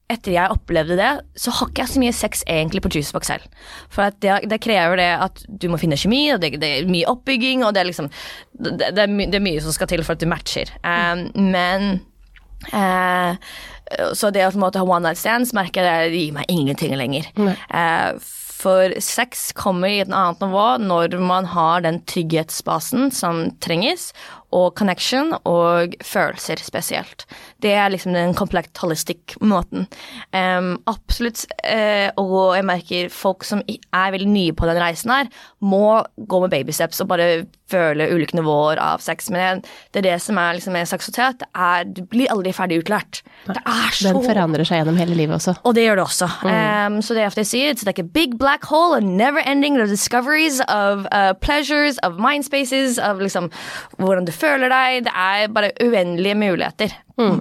etter 0.09 0.33
jeg 0.33 0.53
opplevde 0.53 0.97
det, 0.97 1.09
så 1.37 1.53
har 1.53 1.69
ikke 1.69 1.83
jeg 1.83 1.93
så 1.93 2.01
mye 2.01 2.15
sex 2.17 2.43
egentlig 2.49 2.81
på 2.81 2.91
Juicebox 2.95 3.29
selv. 3.29 3.45
For 3.93 4.09
det, 4.23 4.39
det 4.49 4.61
krever 4.63 4.97
det 4.97 5.09
at 5.27 5.43
du 5.47 5.67
må 5.69 5.77
finne 5.81 5.99
kjemi, 5.99 6.23
og 6.33 6.41
det, 6.41 6.55
det 6.61 6.71
er 6.79 6.89
mye 6.89 7.09
oppbygging, 7.11 7.63
og 7.65 7.75
det 7.75 7.83
er 7.83 7.91
liksom 7.91 8.09
Det, 8.59 8.73
det, 8.79 9.03
er, 9.05 9.07
my, 9.07 9.29
det 9.29 9.37
er 9.39 9.45
mye 9.45 9.61
som 9.63 9.75
skal 9.75 9.87
til 9.87 10.03
for 10.03 10.17
at 10.17 10.23
du 10.23 10.27
matcher. 10.27 10.71
Um, 10.83 11.29
men 11.53 12.01
uh, 12.73 13.37
Så 14.17 14.33
det 14.33 14.43
å 14.43 14.51
på 14.51 14.59
en 14.59 14.65
måte 14.65 14.81
ha 14.81 14.87
one 14.87 15.05
night 15.05 15.21
stands 15.21 15.53
merker 15.55 15.85
jeg 15.85 16.11
det 16.11 16.25
gir 16.25 16.35
meg 16.35 16.51
ingenting 16.51 16.97
lenger. 16.97 17.29
Uh, 17.69 18.17
for 18.59 18.91
sex 18.99 19.53
kommer 19.55 19.87
i 19.87 20.01
et 20.03 20.11
annet 20.11 20.41
nivå 20.43 20.65
når 20.83 21.15
man 21.23 21.47
har 21.53 21.85
den 21.85 22.01
trygghetsbasen 22.09 23.07
som 23.15 23.45
trenges, 23.63 24.09
og 24.55 24.73
connection 24.79 25.33
og 25.47 25.95
følelser 26.05 26.61
spesielt. 26.63 27.25
Det 27.61 27.73
er 27.75 27.91
liksom 27.93 28.15
den 28.15 28.33
komplett 28.37 28.77
holistic 28.81 29.35
måten. 29.41 29.87
Um, 30.33 30.77
absolutt. 30.89 31.45
Uh, 31.63 32.09
og 32.17 32.57
jeg 32.57 32.67
merker 32.67 33.13
folk 33.13 33.45
som 33.47 33.61
er 33.67 34.13
veldig 34.15 34.29
nye 34.29 34.57
på 34.57 34.69
den 34.69 34.81
reisen 34.81 35.13
her, 35.13 35.29
må 35.61 36.01
gå 36.17 36.43
med 36.43 36.53
babysteps 36.53 37.03
og 37.03 37.11
bare 37.13 37.29
føle 37.69 38.07
ulike 38.09 38.37
nivåer 38.37 38.79
av 38.81 39.03
sex. 39.03 39.29
Men 39.33 39.61
det 39.93 40.01
er 40.01 40.07
det 40.07 40.17
som 40.23 40.39
er 40.41 40.57
liksom 40.57 40.73
med 40.73 40.89
seksualitet. 40.89 41.45
Du 41.93 42.01
blir 42.09 42.31
aldri 42.33 42.53
ferdig 42.55 42.81
utlært. 42.83 43.21
Det 43.45 43.61
er 43.61 43.93
så 43.95 44.13
Den 44.13 44.25
forandrer 44.25 44.67
seg 44.67 44.81
gjennom 44.81 44.97
hele 44.99 45.17
livet 45.17 45.37
også. 45.37 45.55
og 45.63 45.75
det 45.77 45.85
gjør 45.85 46.01
det 46.01 46.05
også. 46.07 46.29
Um, 46.43 46.99
så 47.05 47.15
det 47.15 47.23
er 47.23 47.29
ofte 47.29 47.43
jeg 47.45 47.51
sier, 47.51 47.73
it's 47.73 47.85
like 47.85 48.01
a 48.01 48.03
big 48.03 48.37
black 48.39 48.65
hole, 48.65 48.97
a 48.97 49.01
never 49.01 49.41
ending 49.45 49.79
of 49.81 49.89
discoveries 49.89 50.59
of 50.67 51.05
uh, 51.11 51.33
pleasures, 51.41 51.99
of 52.03 52.17
mind 52.17 52.45
spaces, 52.45 52.97
av 52.97 53.21
liksom 53.21 53.51
hvordan 53.97 54.25
du 54.25 54.31
føler 54.39 54.71
deg. 54.71 55.03
Det 55.07 55.13
er 55.13 55.53
bare 55.53 55.73
uendelige 55.83 56.39
muligheter 56.39 56.95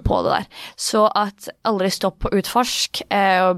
på 0.04 0.20
det 0.26 0.34
der. 0.34 0.46
Så 0.76 1.04
at 1.14 1.48
aldri 1.68 1.90
stopp 1.94 2.26
å 2.26 2.32
utforske, 2.34 3.06
eh, 3.14 3.52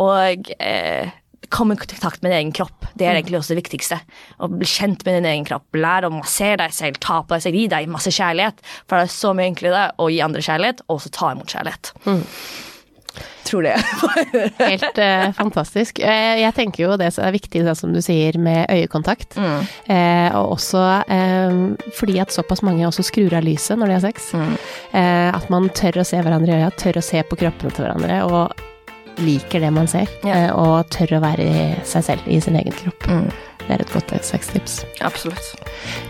og 0.00 0.52
eh, 0.58 1.16
Kom 1.48 1.70
i 1.72 1.76
kontakt 1.80 2.20
med 2.20 2.28
din 2.28 2.38
egen 2.42 2.50
kropp. 2.52 2.84
Det 2.98 3.06
er 3.06 3.14
egentlig 3.16 3.38
også 3.38 3.54
det 3.54 3.62
viktigste. 3.62 3.96
Å 4.36 4.48
bli 4.52 4.66
kjent 4.68 5.00
med 5.06 5.14
din 5.16 5.28
egen 5.30 5.46
kropp. 5.48 5.64
Lær 5.80 6.04
å 6.04 6.10
massere 6.12 6.58
deg 6.60 6.74
selv, 6.76 6.98
ta 7.00 7.22
på 7.22 7.32
deg 7.32 7.44
selv, 7.46 7.56
gi 7.56 7.70
deg 7.72 7.88
masse 7.88 8.12
kjærlighet. 8.12 8.60
For 8.84 8.98
det 8.98 9.06
er 9.06 9.14
så 9.14 9.30
mye 9.32 9.48
enklere 9.48 9.86
å 9.96 10.10
gi 10.12 10.18
andre 10.26 10.42
kjærlighet, 10.44 10.82
og 10.88 10.98
også 10.98 11.12
ta 11.16 11.30
imot 11.32 11.54
kjærlighet. 11.54 11.94
Tror 13.48 13.62
det. 13.62 13.76
Helt 14.58 14.98
eh, 14.98 15.32
fantastisk. 15.32 15.98
Eh, 16.04 16.40
jeg 16.42 16.54
tenker 16.56 16.82
jo 16.84 16.96
det 17.00 17.08
som 17.16 17.24
er 17.24 17.32
viktig, 17.32 17.62
det 17.64 17.74
som 17.78 17.94
du 17.94 18.00
sier, 18.04 18.36
med 18.36 18.68
øyekontakt. 18.68 19.38
Eh, 19.38 20.36
og 20.36 20.58
også 20.58 20.82
eh, 21.08 21.60
fordi 21.96 22.18
at 22.20 22.34
såpass 22.34 22.60
mange 22.66 22.84
også 22.84 23.06
skrur 23.08 23.38
av 23.38 23.46
lyset 23.46 23.80
når 23.80 23.88
de 23.88 23.96
har 23.96 24.04
sex. 24.04 24.32
Eh, 24.36 25.28
at 25.32 25.48
man 25.52 25.70
tør 25.72 26.02
å 26.02 26.08
se 26.08 26.20
hverandre 26.20 26.58
i 26.58 26.60
øya, 26.60 26.72
tør 26.76 27.00
å 27.00 27.04
se 27.04 27.22
på 27.24 27.38
kroppene 27.40 27.72
til 27.72 27.86
hverandre, 27.86 28.20
og 28.28 29.22
liker 29.24 29.64
det 29.64 29.70
man 29.74 29.88
ser. 29.90 30.10
Ja. 30.26 30.34
Eh, 30.34 30.50
og 30.52 30.90
tør 30.94 31.16
å 31.18 31.22
være 31.24 31.48
seg 31.88 32.04
selv, 32.10 32.28
i 32.28 32.40
sin 32.44 32.58
egen 32.58 32.76
kropp. 32.82 33.08
Mm. 33.08 33.30
Det 33.64 33.76
er 33.76 33.84
et 33.84 33.92
godt 33.92 34.12
sextips. 34.24 34.82
Absolutt. 35.04 35.54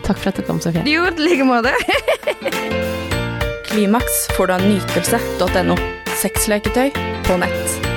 Takk 0.07 0.19
for 0.19 0.31
at 0.31 0.39
du 0.39 0.45
kom, 0.47 0.59
Sofie. 0.63 0.83
Jo, 0.87 1.07
i 1.07 1.15
like 1.23 1.47
måte. 1.47 1.73
Klimaks 3.69 4.27
får 4.35 4.49
du 4.51 4.57
av 4.57 4.67
nytelse.no. 4.67 5.79
Sexleketøy 6.19 6.91
på 7.23 7.39
nett. 7.39 7.88